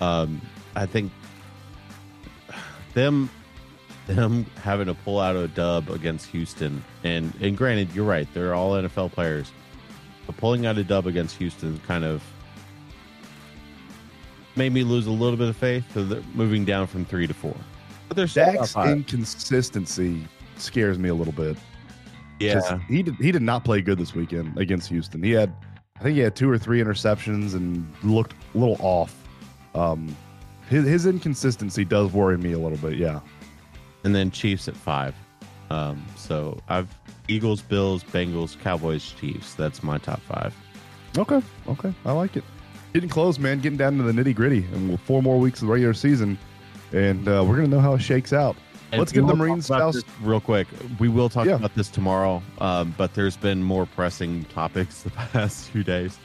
Um, 0.00 0.40
I 0.74 0.86
think 0.86 1.12
them 2.94 3.28
them 4.06 4.46
having 4.62 4.86
to 4.86 4.94
pull 4.94 5.20
out 5.20 5.36
a 5.36 5.48
dub 5.48 5.90
against 5.90 6.26
Houston, 6.28 6.82
and 7.04 7.32
and 7.40 7.56
granted, 7.56 7.94
you're 7.94 8.06
right, 8.06 8.26
they're 8.32 8.54
all 8.54 8.72
NFL 8.72 9.12
players, 9.12 9.52
but 10.26 10.36
pulling 10.38 10.64
out 10.64 10.78
a 10.78 10.84
dub 10.84 11.06
against 11.06 11.36
Houston 11.36 11.78
kind 11.86 12.04
of 12.04 12.22
made 14.54 14.72
me 14.72 14.82
lose 14.82 15.06
a 15.06 15.10
little 15.10 15.36
bit 15.36 15.48
of 15.48 15.56
faith. 15.56 15.84
So 15.92 16.04
they're 16.04 16.22
moving 16.34 16.64
down 16.64 16.86
from 16.86 17.04
three 17.04 17.26
to 17.26 17.34
four, 17.34 17.56
but 18.08 18.16
they're 18.16 18.26
Dak's 18.26 18.76
inconsistency 18.76 20.26
scares 20.56 20.98
me 20.98 21.08
a 21.08 21.14
little 21.14 21.32
bit. 21.32 21.56
yeah. 22.38 22.78
he 22.88 23.02
did 23.02 23.14
he 23.16 23.32
did 23.32 23.42
not 23.42 23.64
play 23.64 23.80
good 23.80 23.98
this 23.98 24.14
weekend 24.14 24.56
against 24.58 24.88
Houston. 24.90 25.22
He 25.22 25.32
had 25.32 25.52
I 25.98 26.02
think 26.02 26.14
he 26.16 26.20
had 26.20 26.36
two 26.36 26.50
or 26.50 26.58
three 26.58 26.82
interceptions 26.82 27.54
and 27.54 27.90
looked 28.02 28.34
a 28.54 28.58
little 28.58 28.76
off. 28.80 29.14
Um, 29.74 30.14
his 30.68 30.86
his 30.86 31.06
inconsistency 31.06 31.84
does 31.84 32.12
worry 32.12 32.38
me 32.38 32.52
a 32.52 32.58
little 32.58 32.78
bit. 32.78 32.98
Yeah. 32.98 33.20
and 34.04 34.14
then 34.14 34.30
Chiefs 34.30 34.68
at 34.68 34.76
five. 34.76 35.14
Um, 35.70 36.04
so 36.16 36.58
I've 36.68 36.88
Eagles, 37.28 37.60
Bills, 37.60 38.04
Bengals, 38.04 38.58
Cowboys, 38.60 39.12
Chiefs. 39.18 39.54
That's 39.54 39.82
my 39.82 39.98
top 39.98 40.20
five. 40.20 40.54
Okay. 41.18 41.42
Okay. 41.68 41.92
I 42.04 42.12
like 42.12 42.36
it. 42.36 42.44
Getting 42.92 43.08
close, 43.08 43.38
man. 43.38 43.60
Getting 43.60 43.76
down 43.76 43.96
to 43.98 44.04
the 44.04 44.12
nitty 44.12 44.34
gritty, 44.34 44.64
and 44.72 44.98
four 45.00 45.22
more 45.22 45.38
weeks 45.38 45.60
of 45.60 45.66
the 45.68 45.72
regular 45.72 45.92
season, 45.94 46.38
and 46.92 47.26
uh, 47.28 47.44
we're 47.46 47.56
gonna 47.56 47.68
know 47.68 47.80
how 47.80 47.94
it 47.94 48.00
shakes 48.02 48.32
out. 48.32 48.56
And 48.92 49.00
Let's 49.00 49.10
get 49.12 49.26
the 49.26 49.34
Marine 49.34 49.60
spouse- 49.60 50.02
real 50.22 50.40
quick. 50.40 50.68
We 51.00 51.08
will 51.08 51.28
talk 51.28 51.46
Yeah. 51.46 51.56
about 51.56 51.74
this 51.74 51.88
tomorrow, 51.88 52.40
um, 52.60 52.94
but 52.96 53.14
there's 53.14 53.36
been 53.36 53.62
more 53.62 53.84
pressing 53.84 54.44
topics 54.44 55.02
the 55.02 55.10
past 55.10 55.68
few 55.70 55.82
days. 55.82 56.18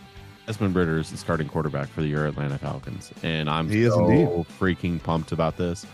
Desmond 0.46 0.76
Ridder 0.76 1.00
is 1.00 1.10
the 1.12 1.18
starting 1.18 1.48
quarterback 1.48 1.88
for 1.90 2.02
your 2.02 2.28
Atlanta 2.28 2.58
Falcons, 2.58 3.12
and 3.24 3.50
I'm 3.50 3.70
He 3.70 3.84
is 3.84 3.94
so 3.94 4.08
indeed. 4.08 4.28
freaking 4.60 5.02
pumped 5.02 5.32
about 5.32 5.58
this. 5.58 5.86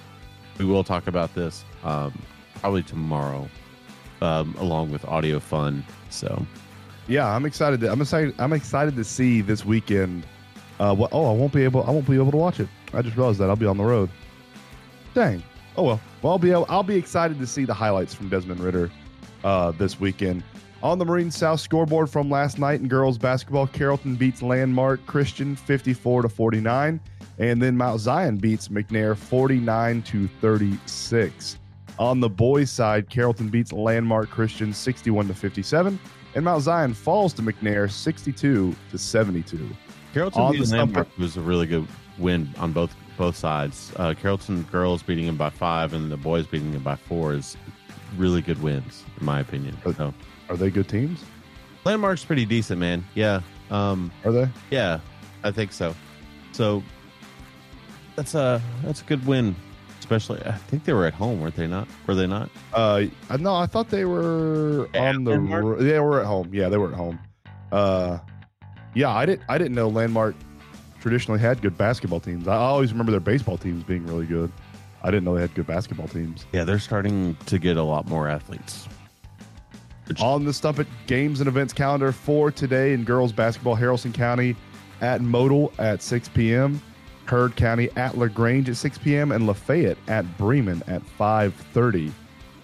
We 0.57 0.65
will 0.65 0.83
talk 0.83 1.07
about 1.07 1.33
this 1.35 1.63
um, 1.83 2.11
probably 2.55 2.83
tomorrow, 2.83 3.47
um, 4.21 4.55
along 4.59 4.91
with 4.91 5.05
audio 5.05 5.39
fun. 5.39 5.85
So 6.09 6.45
Yeah, 7.07 7.27
I'm 7.27 7.45
excited. 7.45 7.79
To, 7.81 7.91
I'm 7.91 8.01
excited. 8.01 8.33
I'm 8.39 8.51
excited 8.53 8.95
to 8.95 9.03
see 9.03 9.41
this 9.41 9.63
weekend. 9.63 10.25
Uh, 10.79 10.93
what? 10.95 11.11
Oh, 11.13 11.29
I 11.31 11.33
won't 11.33 11.53
be 11.53 11.63
able. 11.63 11.83
I 11.83 11.91
won't 11.91 12.07
be 12.07 12.15
able 12.15 12.31
to 12.31 12.37
watch 12.37 12.59
it. 12.59 12.67
I 12.93 13.01
just 13.01 13.15
realized 13.15 13.39
that 13.39 13.49
I'll 13.49 13.55
be 13.55 13.65
on 13.67 13.77
the 13.77 13.83
road. 13.85 14.09
Dang. 15.17 15.41
Oh 15.75 15.81
well. 15.81 15.99
Well, 16.21 16.33
I'll 16.33 16.37
be. 16.37 16.51
Able, 16.51 16.67
I'll 16.69 16.83
be 16.83 16.95
excited 16.95 17.39
to 17.39 17.47
see 17.47 17.65
the 17.65 17.73
highlights 17.73 18.13
from 18.13 18.29
Desmond 18.29 18.59
Ridder 18.59 18.91
uh, 19.43 19.71
this 19.71 19.99
weekend. 19.99 20.43
On 20.83 20.99
the 20.99 21.05
Marine 21.05 21.31
South 21.31 21.59
scoreboard 21.59 22.07
from 22.07 22.29
last 22.29 22.59
night 22.59 22.81
in 22.81 22.87
girls 22.87 23.17
basketball, 23.17 23.65
Carrollton 23.65 24.15
beats 24.15 24.43
Landmark 24.43 25.03
Christian 25.07 25.55
54 25.55 26.21
to 26.21 26.29
49, 26.29 26.99
and 27.39 27.59
then 27.59 27.75
Mount 27.75 27.99
Zion 27.99 28.37
beats 28.37 28.67
McNair 28.67 29.17
49 29.17 30.03
to 30.03 30.27
36. 30.39 31.57
On 31.97 32.19
the 32.19 32.29
boys' 32.29 32.69
side, 32.69 33.09
Carrollton 33.09 33.49
beats 33.49 33.73
Landmark 33.73 34.29
Christian 34.29 34.71
61 34.71 35.29
to 35.29 35.33
57, 35.33 35.99
and 36.35 36.45
Mount 36.45 36.61
Zion 36.61 36.93
falls 36.93 37.33
to 37.33 37.41
McNair 37.41 37.89
62 37.89 38.75
to 38.91 38.97
72. 38.99 39.67
Carrollton 40.13 40.41
On 40.43 40.51
beating 40.51 40.69
Landmark 40.69 41.07
was 41.17 41.37
a 41.37 41.41
really 41.41 41.65
good 41.65 41.87
win 42.19 42.53
on 42.59 42.71
both 42.71 42.95
both 43.17 43.35
sides. 43.35 43.91
Uh, 43.97 44.13
Carrollton 44.13 44.63
girls 44.71 45.03
beating 45.03 45.25
them 45.25 45.37
by 45.37 45.49
five, 45.49 45.93
and 45.93 46.11
the 46.11 46.17
boys 46.17 46.45
beating 46.47 46.71
them 46.71 46.83
by 46.83 46.95
four 46.95 47.33
is 47.33 47.57
really 48.17 48.41
good 48.41 48.61
wins, 48.61 49.03
in 49.19 49.25
my 49.25 49.39
opinion. 49.39 49.77
Uh, 49.85 49.93
So 49.93 50.13
Are 50.49 50.57
they 50.57 50.69
good 50.69 50.87
teams? 50.87 51.23
Landmark's 51.83 52.23
pretty 52.25 52.45
decent, 52.45 52.79
man. 52.79 53.03
Yeah, 53.15 53.41
um, 53.71 54.11
Are 54.25 54.31
they? 54.31 54.47
yeah, 54.71 54.99
I 55.43 55.51
think 55.51 55.71
so. 55.71 55.95
So 56.51 56.83
that's 58.15 58.35
a 58.35 58.61
that's 58.83 59.01
a 59.01 59.05
good 59.05 59.25
win. 59.25 59.55
Especially, 59.99 60.41
I 60.45 60.53
think 60.53 60.85
they 60.85 60.93
were 60.93 61.05
at 61.05 61.13
home, 61.13 61.41
weren't 61.41 61.55
they? 61.55 61.67
Not 61.67 61.87
were 62.05 62.15
they 62.15 62.27
not? 62.27 62.49
Uh, 62.73 63.05
no, 63.39 63.55
I 63.55 63.65
thought 63.65 63.89
they 63.89 64.05
were 64.05 64.87
on 64.95 65.23
the. 65.25 65.31
Landmark? 65.31 65.79
They 65.79 65.99
were 65.99 66.21
at 66.21 66.25
home. 66.25 66.49
Yeah, 66.53 66.69
they 66.69 66.77
were 66.77 66.89
at 66.89 66.93
home. 66.95 67.19
Uh, 67.71 68.19
yeah, 68.93 69.09
I 69.09 69.25
didn't. 69.25 69.43
I 69.49 69.57
didn't 69.57 69.75
know 69.75 69.89
Landmark 69.89 70.35
traditionally 71.01 71.39
had 71.39 71.61
good 71.61 71.77
basketball 71.77 72.19
teams. 72.19 72.47
I 72.47 72.55
always 72.55 72.91
remember 72.91 73.11
their 73.11 73.19
baseball 73.19 73.57
teams 73.57 73.83
being 73.83 74.05
really 74.05 74.25
good. 74.25 74.51
I 75.03 75.11
didn't 75.11 75.25
know 75.25 75.35
they 75.35 75.41
had 75.41 75.53
good 75.53 75.67
basketball 75.67 76.07
teams. 76.07 76.45
Yeah, 76.51 76.63
they're 76.63 76.79
starting 76.79 77.35
to 77.45 77.59
get 77.59 77.77
a 77.77 77.83
lot 77.83 78.07
more 78.07 78.27
athletes. 78.27 78.87
On 80.19 80.45
the 80.45 80.53
Stump 80.53 80.79
It 80.79 80.87
games 81.05 81.41
and 81.41 81.47
events 81.47 81.73
calendar 81.73 82.11
for 82.11 82.49
today 82.49 82.93
in 82.93 83.03
girls 83.03 83.31
basketball, 83.31 83.75
Haralson 83.75 84.13
County 84.13 84.55
at 85.01 85.21
Model 85.21 85.71
at 85.79 86.01
6 86.01 86.29
p.m., 86.29 86.81
Heard 87.25 87.57
County 87.57 87.89
at 87.97 88.17
LaGrange 88.17 88.69
at 88.69 88.77
6 88.77 88.97
p.m., 88.99 89.33
and 89.33 89.45
Lafayette 89.45 89.97
at 90.07 90.37
Bremen 90.37 90.81
at 90.87 91.01
5:30. 91.19 92.11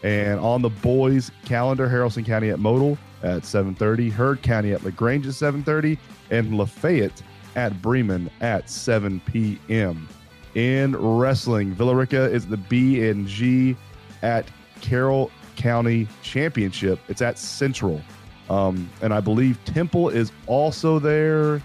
And 0.04 0.39
on 0.39 0.62
the 0.62 0.69
boys 0.69 1.32
calendar, 1.46 1.88
Haralson 1.88 2.26
County 2.26 2.50
at 2.50 2.60
Model 2.60 2.98
at 3.24 3.43
7:30, 3.43 4.12
Heard 4.12 4.41
County 4.41 4.72
at 4.72 4.84
LaGrange 4.84 5.28
at 5.28 5.34
7:30, 5.34 5.98
and 6.32 6.58
Lafayette 6.58 7.22
at 7.56 7.82
Bremen 7.82 8.30
at 8.42 8.70
7 8.70 9.22
p.m. 9.22 10.08
In 10.56 10.96
wrestling, 10.96 11.74
Villa 11.74 11.96
Rica 11.96 12.30
is 12.30 12.48
the 12.48 12.58
B 12.58 13.08
and 13.08 13.28
G 13.28 13.76
at 14.22 14.46
Carroll 14.82 15.32
County 15.56 16.08
Championship. 16.22 17.00
It's 17.08 17.22
at 17.22 17.39
Central. 17.39 18.02
Um, 18.50 18.89
and 19.02 19.13
I 19.13 19.20
believe 19.20 19.63
Temple 19.66 20.10
is 20.10 20.32
also 20.48 21.00
there. 21.00 21.62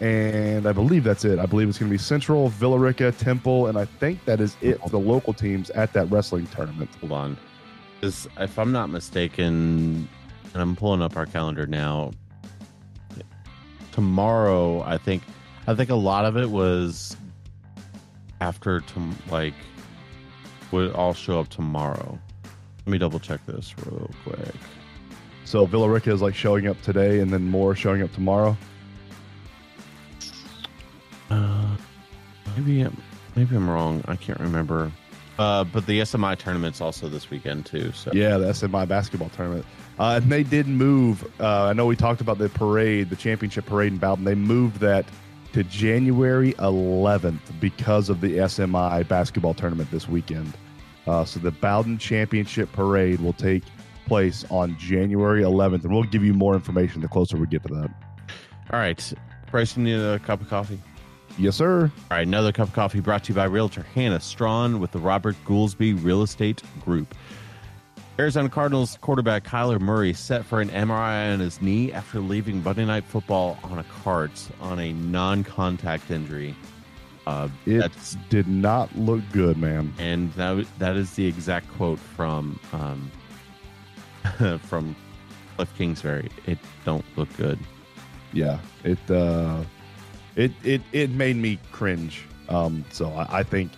And 0.00 0.66
I 0.66 0.72
believe 0.72 1.04
that's 1.04 1.24
it. 1.24 1.38
I 1.38 1.46
believe 1.46 1.68
it's 1.68 1.78
going 1.78 1.88
to 1.88 1.94
be 1.94 1.98
Central, 1.98 2.48
Villa 2.48 2.76
Rica, 2.76 3.12
Temple, 3.12 3.68
and 3.68 3.78
I 3.78 3.84
think 3.84 4.24
that 4.24 4.40
is 4.40 4.56
it 4.60 4.80
for 4.80 4.88
the 4.88 4.98
local 4.98 5.32
teams 5.32 5.70
at 5.70 5.92
that 5.92 6.10
wrestling 6.10 6.46
tournament. 6.48 6.90
Hold 7.00 7.12
on. 7.12 7.38
If 8.02 8.58
I'm 8.58 8.72
not 8.72 8.90
mistaken, 8.90 10.08
and 10.54 10.62
I'm 10.62 10.76
pulling 10.76 11.02
up 11.02 11.16
our 11.16 11.26
calendar 11.26 11.66
now. 11.66 12.12
Tomorrow, 13.92 14.82
I 14.82 14.98
think, 14.98 15.22
I 15.66 15.74
think 15.74 15.90
a 15.90 15.94
lot 15.94 16.24
of 16.24 16.36
it 16.36 16.50
was 16.50 17.16
after 18.40 18.80
to 18.80 19.10
like 19.30 19.54
would 20.72 20.92
all 20.94 21.14
show 21.14 21.38
up 21.38 21.48
tomorrow. 21.48 22.18
Let 22.84 22.92
me 22.92 22.98
double 22.98 23.20
check 23.20 23.44
this 23.46 23.74
real 23.86 24.10
quick. 24.24 24.54
So 25.44 25.66
Villa 25.66 25.88
Rica 25.88 26.10
is 26.10 26.22
like 26.22 26.34
showing 26.34 26.66
up 26.66 26.80
today, 26.82 27.20
and 27.20 27.30
then 27.30 27.46
more 27.46 27.74
showing 27.76 28.02
up 28.02 28.12
tomorrow. 28.12 28.56
Uh, 31.30 31.76
maybe 32.56 32.80
I'm, 32.80 32.96
maybe 33.36 33.54
I'm 33.54 33.68
wrong. 33.68 34.02
I 34.08 34.16
can't 34.16 34.40
remember. 34.40 34.90
Uh, 35.38 35.64
but 35.64 35.86
the 35.86 36.00
SMI 36.00 36.36
tournament's 36.38 36.80
also 36.80 37.08
this 37.08 37.30
weekend 37.30 37.66
too. 37.66 37.92
So 37.92 38.10
Yeah, 38.14 38.38
the 38.38 38.46
SMI 38.46 38.86
basketball 38.88 39.28
tournament. 39.30 39.64
Uh, 39.98 40.20
and 40.22 40.32
they 40.32 40.42
did 40.42 40.66
move. 40.66 41.24
Uh, 41.40 41.64
I 41.64 41.72
know 41.72 41.86
we 41.86 41.96
talked 41.96 42.20
about 42.20 42.38
the 42.38 42.48
parade, 42.48 43.10
the 43.10 43.16
championship 43.16 43.66
parade 43.66 43.92
in 43.92 43.98
Bowdon. 43.98 44.24
They 44.24 44.34
moved 44.34 44.80
that 44.80 45.04
to 45.52 45.62
January 45.64 46.54
11th 46.54 47.40
because 47.60 48.08
of 48.08 48.20
the 48.20 48.38
SMI 48.38 49.06
basketball 49.06 49.54
tournament 49.54 49.90
this 49.90 50.08
weekend. 50.08 50.54
Uh, 51.06 51.24
so 51.24 51.40
the 51.40 51.50
Bowdon 51.50 51.98
Championship 51.98 52.72
Parade 52.72 53.20
will 53.20 53.32
take 53.32 53.64
place 54.06 54.44
on 54.50 54.76
January 54.78 55.42
11th, 55.42 55.84
and 55.84 55.92
we'll 55.92 56.04
give 56.04 56.24
you 56.24 56.32
more 56.32 56.54
information 56.54 57.00
the 57.00 57.08
closer 57.08 57.36
we 57.36 57.46
get 57.46 57.62
to 57.64 57.74
that. 57.74 57.90
All 58.70 58.78
right, 58.78 59.12
Bryce, 59.50 59.76
you 59.76 59.82
need 59.82 59.98
a 59.98 60.18
cup 60.20 60.40
of 60.40 60.48
coffee. 60.48 60.80
Yes, 61.38 61.56
sir. 61.56 61.90
All 62.10 62.16
right, 62.16 62.26
another 62.26 62.52
cup 62.52 62.68
of 62.68 62.74
coffee 62.74 63.00
brought 63.00 63.24
to 63.24 63.32
you 63.32 63.34
by 63.34 63.44
Realtor 63.44 63.86
Hannah 63.94 64.20
Strawn 64.20 64.80
with 64.80 64.92
the 64.92 64.98
Robert 64.98 65.36
Goolsby 65.44 66.02
Real 66.02 66.22
Estate 66.22 66.62
Group. 66.84 67.14
Arizona 68.18 68.48
Cardinals 68.48 68.98
quarterback 69.00 69.42
Kyler 69.44 69.80
Murray 69.80 70.12
set 70.12 70.44
for 70.44 70.60
an 70.60 70.68
MRI 70.70 71.32
on 71.32 71.40
his 71.40 71.62
knee 71.62 71.92
after 71.92 72.20
leaving 72.20 72.62
Monday 72.62 72.84
Night 72.84 73.04
Football 73.04 73.58
on 73.64 73.78
a 73.78 73.84
cart 73.84 74.30
on 74.60 74.78
a 74.78 74.92
non-contact 74.92 76.10
injury. 76.10 76.54
Uh, 77.26 77.48
It 77.66 77.78
that's 77.78 78.16
did 78.28 78.48
not 78.48 78.94
look 78.96 79.22
good, 79.32 79.56
man. 79.56 79.92
and 79.98 80.32
that 80.34 80.66
that 80.78 80.96
is 80.96 81.12
the 81.14 81.24
exact 81.26 81.68
quote 81.72 81.98
from 82.00 82.58
um, 82.72 83.10
from 84.60 84.94
Kliff 85.56 85.68
Kingsbury. 85.78 86.28
It 86.46 86.58
don't 86.84 87.04
look 87.16 87.34
good. 87.36 87.58
Yeah, 88.32 88.58
it 88.84 88.98
uh, 89.10 89.62
it 90.36 90.50
it 90.64 90.82
it 90.92 91.10
made 91.10 91.36
me 91.36 91.58
cringe. 91.70 92.24
Um, 92.48 92.84
so 92.90 93.10
I, 93.12 93.38
I 93.38 93.42
think 93.44 93.70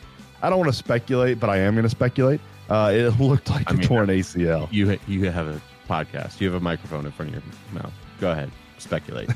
I 0.43 0.49
don't 0.49 0.59
want 0.59 0.71
to 0.73 0.77
speculate, 0.77 1.39
but 1.39 1.51
I 1.51 1.59
am 1.59 1.75
going 1.75 1.83
to 1.85 1.89
speculate. 1.91 2.41
Uh, 2.69 2.91
it 2.95 3.09
looked 3.21 3.51
like 3.51 3.71
I 3.71 3.75
a 3.75 3.77
mean- 3.77 3.87
torn 3.87 4.09
ACL. 4.09 4.69
You 4.73 4.99
you 5.07 5.31
have 5.31 5.47
a 5.49 5.61
podcast. 5.89 6.41
You 6.41 6.47
have 6.51 6.61
a 6.61 6.65
microphone 6.65 7.05
in 7.07 7.13
front 7.13 7.35
of 7.35 7.43
your 7.45 7.83
mouth. 7.83 7.93
Go 8.21 8.33
ahead, 8.33 8.51
speculate. 8.79 9.31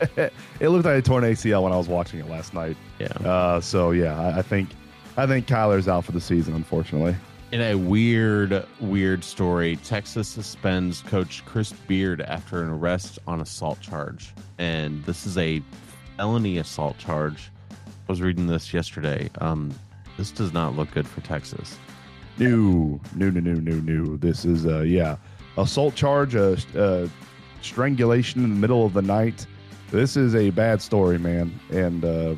it 0.16 0.68
looked 0.68 0.84
like 0.84 0.98
a 0.98 1.02
torn 1.02 1.24
ACL 1.24 1.62
when 1.62 1.72
I 1.72 1.76
was 1.76 1.88
watching 1.88 2.20
it 2.20 2.28
last 2.28 2.52
night. 2.52 2.76
Yeah. 2.98 3.06
Uh, 3.24 3.60
so 3.60 3.92
yeah, 3.92 4.20
I, 4.20 4.38
I 4.38 4.42
think 4.42 4.70
I 5.16 5.26
think 5.26 5.46
Kyler's 5.46 5.88
out 5.88 6.04
for 6.04 6.12
the 6.12 6.20
season, 6.20 6.54
unfortunately. 6.54 7.14
In 7.52 7.60
a 7.60 7.76
weird, 7.76 8.66
weird 8.80 9.22
story, 9.22 9.76
Texas 9.76 10.26
suspends 10.26 11.02
coach 11.02 11.44
Chris 11.46 11.72
Beard 11.86 12.20
after 12.22 12.62
an 12.64 12.68
arrest 12.70 13.20
on 13.28 13.40
assault 13.40 13.80
charge. 13.80 14.34
And 14.58 15.04
this 15.04 15.24
is 15.24 15.38
a 15.38 15.62
felony 16.16 16.58
assault 16.58 16.98
charge. 16.98 17.52
I 17.70 17.76
was 18.08 18.20
reading 18.20 18.48
this 18.48 18.74
yesterday. 18.74 19.30
Um, 19.40 19.72
this 20.16 20.32
does 20.32 20.52
not 20.52 20.74
look 20.74 20.90
good 20.90 21.06
for 21.06 21.20
Texas. 21.20 21.78
New, 22.38 23.00
new, 23.14 23.30
new, 23.30 23.40
new, 23.40 23.60
new, 23.60 23.80
new. 23.80 24.16
This 24.18 24.44
is 24.44 24.66
uh, 24.66 24.80
yeah, 24.80 25.16
assault 25.56 25.94
charge, 25.94 26.34
uh, 26.34 26.56
uh, 26.76 27.06
strangulation 27.62 28.42
in 28.42 28.50
the 28.50 28.56
middle 28.56 28.84
of 28.84 28.92
the 28.92 29.02
night. 29.02 29.46
This 29.90 30.16
is 30.16 30.34
a 30.34 30.50
bad 30.50 30.82
story, 30.82 31.18
man. 31.18 31.58
And 31.70 32.04
uh, 32.04 32.34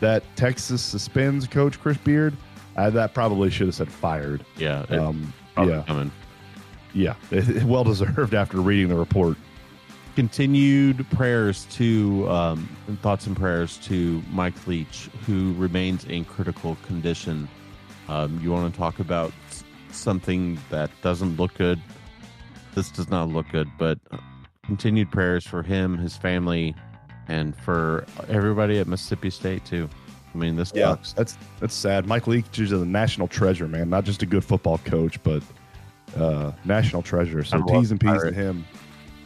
that 0.00 0.22
Texas 0.36 0.80
suspends 0.82 1.46
Coach 1.48 1.80
Chris 1.80 1.96
Beard. 1.98 2.36
Uh, 2.76 2.90
that 2.90 3.12
probably 3.12 3.50
should 3.50 3.66
have 3.66 3.74
said 3.74 3.90
fired. 3.90 4.44
Yeah. 4.56 4.84
It, 4.84 4.92
Um, 5.00 5.32
probably 5.54 5.74
yeah, 5.74 5.82
coming. 5.82 6.12
yeah, 6.94 7.14
well 7.64 7.82
deserved 7.82 8.34
after 8.34 8.58
reading 8.60 8.88
the 8.88 8.94
report. 8.94 9.36
Continued 10.14 11.08
prayers 11.10 11.64
to, 11.70 12.28
um, 12.30 12.68
thoughts 13.02 13.26
and 13.26 13.36
prayers 13.36 13.78
to 13.78 14.22
Mike 14.30 14.64
Leach, 14.68 15.08
who 15.26 15.54
remains 15.54 16.04
in 16.04 16.24
critical 16.24 16.76
condition. 16.86 17.48
Um, 18.08 18.40
you 18.42 18.50
want 18.50 18.72
to 18.72 18.78
talk 18.78 18.98
about 19.00 19.32
something 19.90 20.58
that 20.70 20.90
doesn't 21.02 21.36
look 21.36 21.54
good? 21.54 21.80
This 22.74 22.90
does 22.90 23.08
not 23.10 23.28
look 23.28 23.48
good, 23.50 23.68
but 23.78 23.98
continued 24.64 25.10
prayers 25.10 25.46
for 25.46 25.62
him, 25.62 25.98
his 25.98 26.16
family, 26.16 26.74
and 27.28 27.54
for 27.56 28.06
everybody 28.28 28.78
at 28.78 28.86
Mississippi 28.86 29.30
State 29.30 29.64
too. 29.64 29.88
I 30.34 30.38
mean, 30.38 30.56
this 30.56 30.72
Yeah, 30.74 30.90
sucks. 30.90 31.12
that's 31.14 31.38
that's 31.60 31.74
sad. 31.74 32.06
Mike 32.06 32.26
Leach 32.26 32.58
is 32.58 32.72
a 32.72 32.84
national 32.84 33.28
treasure, 33.28 33.66
man. 33.68 33.90
Not 33.90 34.04
just 34.04 34.22
a 34.22 34.26
good 34.26 34.44
football 34.44 34.78
coach, 34.78 35.22
but 35.22 35.42
uh, 36.16 36.52
national 36.64 37.02
treasure. 37.02 37.42
So 37.44 37.58
I 37.68 37.72
T's 37.72 37.90
and 37.90 38.00
P's 38.00 38.22
to 38.22 38.32
him. 38.32 38.64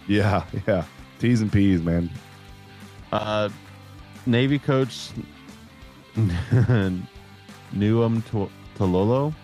Yeah, 0.09 0.45
yeah. 0.67 0.85
T's 1.19 1.41
and 1.41 1.53
P's, 1.53 1.81
man. 1.83 2.11
Uh, 3.13 3.49
Navy 4.27 4.59
coach 4.59 5.11
Nuam 7.75 8.23
Talolo. 8.79 9.35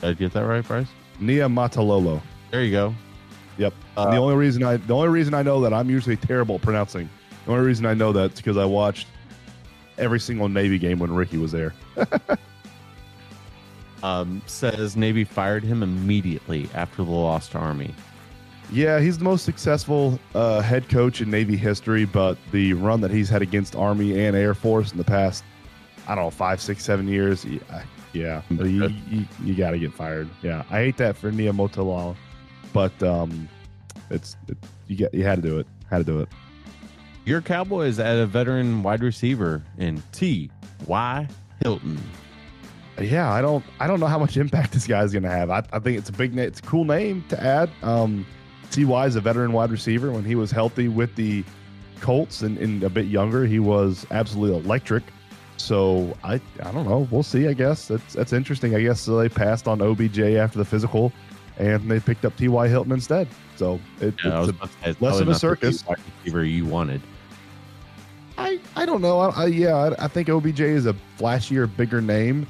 Did 0.00 0.10
I 0.10 0.12
get 0.14 0.32
that 0.32 0.46
right, 0.46 0.66
Bryce? 0.66 0.86
Niumatalolo. 1.20 2.22
There 2.50 2.62
you 2.62 2.72
go. 2.72 2.94
Yep. 3.58 3.74
Uh, 3.96 4.10
the 4.10 4.16
only 4.16 4.36
reason 4.36 4.62
I 4.62 4.76
the 4.76 4.94
only 4.94 5.08
reason 5.08 5.34
I 5.34 5.42
know 5.42 5.60
that 5.62 5.74
I'm 5.74 5.90
usually 5.90 6.16
terrible 6.16 6.56
at 6.56 6.62
pronouncing. 6.62 7.08
The 7.44 7.52
only 7.52 7.66
reason 7.66 7.86
I 7.86 7.94
know 7.94 8.12
that 8.12 8.32
is 8.32 8.36
because 8.36 8.56
I 8.56 8.64
watched 8.64 9.08
every 9.96 10.20
single 10.20 10.48
Navy 10.48 10.78
game 10.78 10.98
when 10.98 11.12
Ricky 11.12 11.38
was 11.38 11.52
there. 11.52 11.74
Um, 14.02 14.42
says 14.46 14.96
Navy 14.96 15.24
fired 15.24 15.64
him 15.64 15.82
immediately 15.82 16.68
after 16.74 17.02
the 17.02 17.10
lost 17.10 17.56
Army. 17.56 17.94
Yeah, 18.70 19.00
he's 19.00 19.18
the 19.18 19.24
most 19.24 19.44
successful 19.44 20.20
uh, 20.34 20.60
head 20.60 20.88
coach 20.88 21.20
in 21.20 21.30
Navy 21.30 21.56
history, 21.56 22.04
but 22.04 22.36
the 22.52 22.74
run 22.74 23.00
that 23.00 23.10
he's 23.10 23.28
had 23.28 23.40
against 23.42 23.74
Army 23.74 24.24
and 24.24 24.36
Air 24.36 24.54
Force 24.54 24.92
in 24.92 24.98
the 24.98 25.04
past, 25.04 25.42
I 26.08 26.14
don't 26.14 26.24
know, 26.24 26.30
five, 26.30 26.60
six, 26.60 26.84
seven 26.84 27.06
years, 27.06 27.44
yeah, 27.44 27.82
yeah 28.12 28.42
you, 28.50 28.88
you, 29.10 29.26
you 29.44 29.54
got 29.54 29.72
to 29.72 29.78
get 29.78 29.92
fired. 29.92 30.28
Yeah, 30.42 30.64
I 30.70 30.78
hate 30.78 30.96
that 30.96 31.16
for 31.16 31.30
Nia 31.30 31.52
Motolala, 31.52 32.16
but 32.72 33.00
um, 33.02 33.48
it's 34.10 34.36
it, 34.48 34.56
you 34.86 34.96
get 34.96 35.12
you 35.12 35.24
had 35.24 35.42
to 35.42 35.48
do 35.48 35.58
it, 35.58 35.66
had 35.90 35.98
to 35.98 36.04
do 36.04 36.20
it. 36.20 36.28
Your 37.24 37.42
Cowboys 37.42 37.98
at 37.98 38.16
a 38.16 38.26
veteran 38.26 38.82
wide 38.82 39.02
receiver 39.02 39.62
in 39.76 40.02
T. 40.12 40.50
Y. 40.86 41.28
Hilton. 41.60 42.00
Yeah, 43.00 43.30
I 43.30 43.42
don't 43.42 43.64
I 43.78 43.86
don't 43.86 44.00
know 44.00 44.06
how 44.06 44.18
much 44.18 44.36
impact 44.36 44.72
this 44.72 44.86
guy's 44.86 45.12
going 45.12 45.24
to 45.24 45.30
have. 45.30 45.50
I, 45.50 45.62
I 45.72 45.78
think 45.78 45.98
it's 45.98 46.08
a 46.08 46.12
big. 46.12 46.36
It's 46.38 46.60
a 46.60 46.62
cool 46.62 46.84
name 46.84 47.24
to 47.28 47.42
add. 47.42 47.70
Um, 47.82 48.26
Ty 48.70 49.06
is 49.06 49.16
a 49.16 49.20
veteran 49.20 49.52
wide 49.52 49.70
receiver. 49.70 50.10
When 50.10 50.24
he 50.24 50.34
was 50.34 50.50
healthy 50.50 50.88
with 50.88 51.14
the 51.16 51.44
Colts 52.00 52.42
and, 52.42 52.58
and 52.58 52.82
a 52.82 52.90
bit 52.90 53.06
younger, 53.06 53.44
he 53.44 53.58
was 53.58 54.06
absolutely 54.10 54.58
electric. 54.58 55.04
So 55.58 56.16
I 56.24 56.40
I 56.62 56.70
don't 56.72 56.88
know. 56.88 57.06
We'll 57.10 57.22
see. 57.22 57.48
I 57.48 57.52
guess 57.52 57.88
that's 57.88 58.14
that's 58.14 58.32
interesting. 58.32 58.74
I 58.74 58.80
guess 58.82 59.00
so 59.00 59.18
they 59.18 59.28
passed 59.28 59.68
on 59.68 59.80
OBJ 59.82 60.20
after 60.20 60.58
the 60.58 60.64
physical, 60.64 61.12
and 61.58 61.90
they 61.90 62.00
picked 62.00 62.24
up 62.24 62.36
Ty 62.36 62.68
Hilton 62.68 62.92
instead. 62.92 63.28
So 63.56 63.80
it, 64.00 64.14
Yeah, 64.24 64.36
I 64.36 64.40
was 64.40 64.48
it's 64.50 64.56
a, 64.56 64.60
about 64.60 64.70
to 64.72 64.78
say, 64.84 64.90
it's 64.90 65.00
less 65.00 65.20
of 65.20 65.28
a 65.28 65.34
circus. 65.34 65.84
receiver 66.24 66.44
you 66.44 66.64
wanted. 66.64 67.02
I 68.38 68.60
I 68.76 68.86
don't 68.86 69.02
know. 69.02 69.18
I, 69.18 69.30
I, 69.30 69.46
yeah, 69.46 69.74
I, 69.74 70.04
I 70.04 70.08
think 70.08 70.28
OBJ 70.28 70.60
is 70.60 70.86
a 70.86 70.94
flashier, 71.18 71.68
bigger 71.76 72.00
name. 72.00 72.46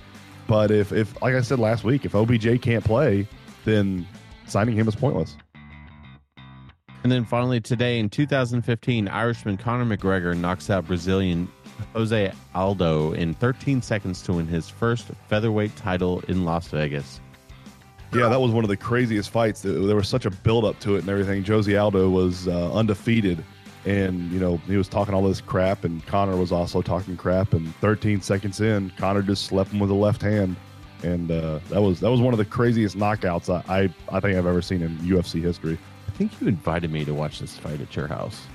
But 0.47 0.71
if 0.71 0.93
if 0.93 1.21
like 1.23 1.35
I 1.35 1.41
said 1.41 1.59
last 1.59 1.85
week, 1.85 2.05
if 2.05 2.15
OBJ 2.15 2.61
can't 2.61 2.85
play, 2.85 3.27
then 3.65 4.07
signing 4.47 4.77
him 4.77 4.87
is 4.87 4.95
pointless. 4.95 5.37
And 7.05 7.13
then 7.13 7.25
finally 7.25 7.61
today 7.61 8.01
in 8.01 8.11
2015, 8.11 9.09
Irishman 9.09 9.57
Conor 9.57 9.97
McGregor 9.97 10.37
knocks 10.37 10.69
out 10.69 10.87
Brazilian 10.87 11.49
Jose 11.95 12.33
Aldo 12.55 13.13
in 13.13 13.35
13 13.35 13.83
seconds 13.83 14.23
to 14.23 14.35
win 14.35 14.47
his 14.47 14.69
first 14.69 15.09
featherweight 15.29 15.75
title 15.77 16.21
in 16.29 16.45
Las 16.45 16.69
Vegas. 16.69 17.21
Yeah, 18.13 18.29
that 18.29 18.41
was 18.41 18.53
one 18.53 18.65
of 18.65 18.69
the 18.69 18.77
craziest 18.77 19.31
fights. 19.31 19.61
There 19.63 19.97
was 19.97 20.09
such 20.09 20.25
a 20.25 20.31
build 20.31 20.65
up 20.65 20.79
to 20.81 20.97
it 20.97 21.01
and 21.01 21.09
everything. 21.11 21.45
Jose 21.45 21.75
Aldo 21.75 22.09
was 22.09 22.49
uh, 22.49 22.73
undefeated, 22.73 23.45
and 23.85 24.31
you 24.33 24.41
know 24.41 24.57
he 24.67 24.79
was 24.79 24.89
talking 24.89 25.13
all 25.13 25.23
this 25.23 25.43
crap, 25.43 25.85
and 25.85 26.05
Conor 26.07 26.37
was 26.37 26.51
also 26.51 26.81
talking 26.81 27.17
crap. 27.19 27.53
And 27.53 27.75
13 27.77 28.23
seconds 28.23 28.61
in, 28.61 28.91
Conor 28.97 29.21
just 29.23 29.45
slept 29.45 29.73
him 29.73 29.79
with 29.79 29.91
a 29.91 29.95
left 29.95 30.23
hand, 30.23 30.57
and 31.03 31.31
uh, 31.31 31.59
that 31.69 31.83
was 31.83 32.01
that 32.01 32.11
was 32.11 32.21
one 32.21 32.33
of 32.33 32.39
the 32.39 32.47
craziest 32.47 32.97
knockouts 32.97 33.53
I, 33.53 33.83
I 33.83 33.95
I 34.11 34.21
think 34.21 34.39
I've 34.39 34.47
ever 34.47 34.63
seen 34.63 34.81
in 34.81 34.97
UFC 34.99 35.43
history. 35.43 35.79
I 36.07 36.11
think 36.13 36.41
you 36.41 36.49
invited 36.49 36.91
me 36.91 37.05
to 37.05 37.13
watch 37.13 37.41
this 37.41 37.59
fight 37.59 37.83
at 37.83 37.95
your 37.95 38.07
house. 38.09 38.47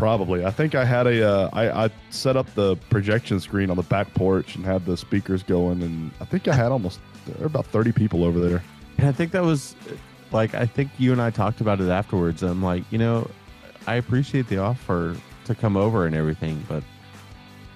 Probably. 0.00 0.46
I 0.46 0.50
think 0.50 0.74
I 0.74 0.82
had 0.86 1.06
a. 1.06 1.28
Uh, 1.28 1.50
I, 1.52 1.84
I 1.84 1.90
set 2.08 2.34
up 2.34 2.52
the 2.54 2.74
projection 2.88 3.38
screen 3.38 3.68
on 3.68 3.76
the 3.76 3.82
back 3.82 4.14
porch 4.14 4.54
and 4.56 4.64
had 4.64 4.86
the 4.86 4.96
speakers 4.96 5.42
going, 5.42 5.82
and 5.82 6.10
I 6.22 6.24
think 6.24 6.48
I 6.48 6.54
had 6.54 6.72
almost 6.72 7.00
there 7.26 7.36
were 7.40 7.44
about 7.46 7.66
30 7.66 7.92
people 7.92 8.24
over 8.24 8.40
there. 8.40 8.62
And 8.96 9.06
I 9.06 9.12
think 9.12 9.30
that 9.32 9.42
was 9.42 9.76
like 10.32 10.54
I 10.54 10.64
think 10.64 10.90
you 10.96 11.12
and 11.12 11.20
I 11.20 11.28
talked 11.28 11.60
about 11.60 11.82
it 11.82 11.90
afterwards. 11.90 12.42
I'm 12.42 12.62
like, 12.62 12.82
you 12.90 12.96
know, 12.96 13.30
I 13.86 13.96
appreciate 13.96 14.48
the 14.48 14.56
offer 14.56 15.14
to 15.44 15.54
come 15.54 15.76
over 15.76 16.06
and 16.06 16.16
everything, 16.16 16.64
but 16.66 16.82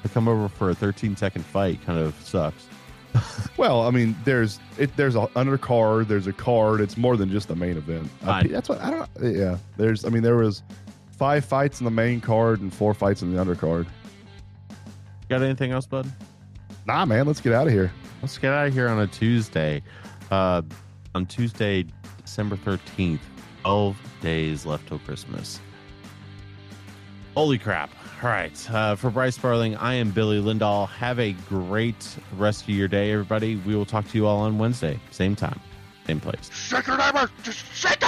to 0.02 0.08
come 0.08 0.26
over 0.26 0.48
for 0.48 0.70
a 0.70 0.74
13 0.74 1.16
second 1.16 1.44
fight 1.44 1.78
kind 1.84 1.98
of 1.98 2.14
sucks. 2.24 2.66
Well, 3.56 3.82
I 3.82 3.90
mean, 3.90 4.16
there's 4.24 4.58
it. 4.78 4.96
There's 4.96 5.14
a 5.14 5.26
undercard. 5.36 6.08
There's 6.08 6.26
a 6.26 6.32
card. 6.32 6.80
It's 6.80 6.96
more 6.96 7.16
than 7.16 7.30
just 7.30 7.46
the 7.46 7.54
main 7.54 7.76
event. 7.76 8.10
I- 8.24 8.42
that's 8.48 8.68
what 8.68 8.80
I 8.80 8.90
don't. 8.90 9.08
Yeah. 9.36 9.58
There's. 9.76 10.04
I 10.04 10.08
mean, 10.08 10.24
there 10.24 10.34
was 10.36 10.62
five 11.14 11.44
fights 11.44 11.80
in 11.80 11.84
the 11.84 11.90
main 11.90 12.20
card 12.20 12.60
and 12.60 12.72
four 12.72 12.94
fights 12.94 13.22
in 13.22 13.34
the 13.34 13.42
undercard. 13.42 13.86
Got 15.28 15.42
anything 15.42 15.72
else, 15.72 15.86
bud? 15.86 16.10
Nah, 16.86 17.04
man. 17.04 17.26
Let's 17.26 17.40
get 17.40 17.52
out 17.52 17.66
of 17.66 17.72
here. 17.72 17.92
Let's 18.20 18.36
get 18.36 18.52
out 18.52 18.66
of 18.66 18.74
here 18.74 18.88
on 18.88 19.00
a 19.00 19.06
Tuesday. 19.06 19.82
Uh, 20.30 20.62
on 21.14 21.26
Tuesday, 21.26 21.86
December 22.22 22.56
13th, 22.56 23.20
12 23.62 23.96
days 24.20 24.66
left 24.66 24.88
till 24.88 24.98
Christmas. 25.00 25.60
Holy 27.34 27.58
crap. 27.58 27.90
All 28.22 28.30
right. 28.30 28.70
Uh, 28.70 28.96
for 28.96 29.10
Bryce 29.10 29.34
Sparling, 29.34 29.76
I 29.76 29.94
am 29.94 30.10
Billy 30.10 30.40
Lindahl. 30.40 30.88
Have 30.88 31.18
a 31.18 31.32
great 31.48 32.16
rest 32.36 32.62
of 32.62 32.70
your 32.70 32.88
day, 32.88 33.12
everybody. 33.12 33.56
We 33.56 33.76
will 33.76 33.86
talk 33.86 34.08
to 34.08 34.18
you 34.18 34.26
all 34.26 34.40
on 34.40 34.58
Wednesday, 34.58 34.98
same 35.10 35.36
time, 35.36 35.60
same 36.06 36.20
place. 36.20 36.50
Shake 36.52 36.86
your 36.86 36.96
neighbor! 36.96 37.28
Just 37.42 37.58
shake 37.74 38.04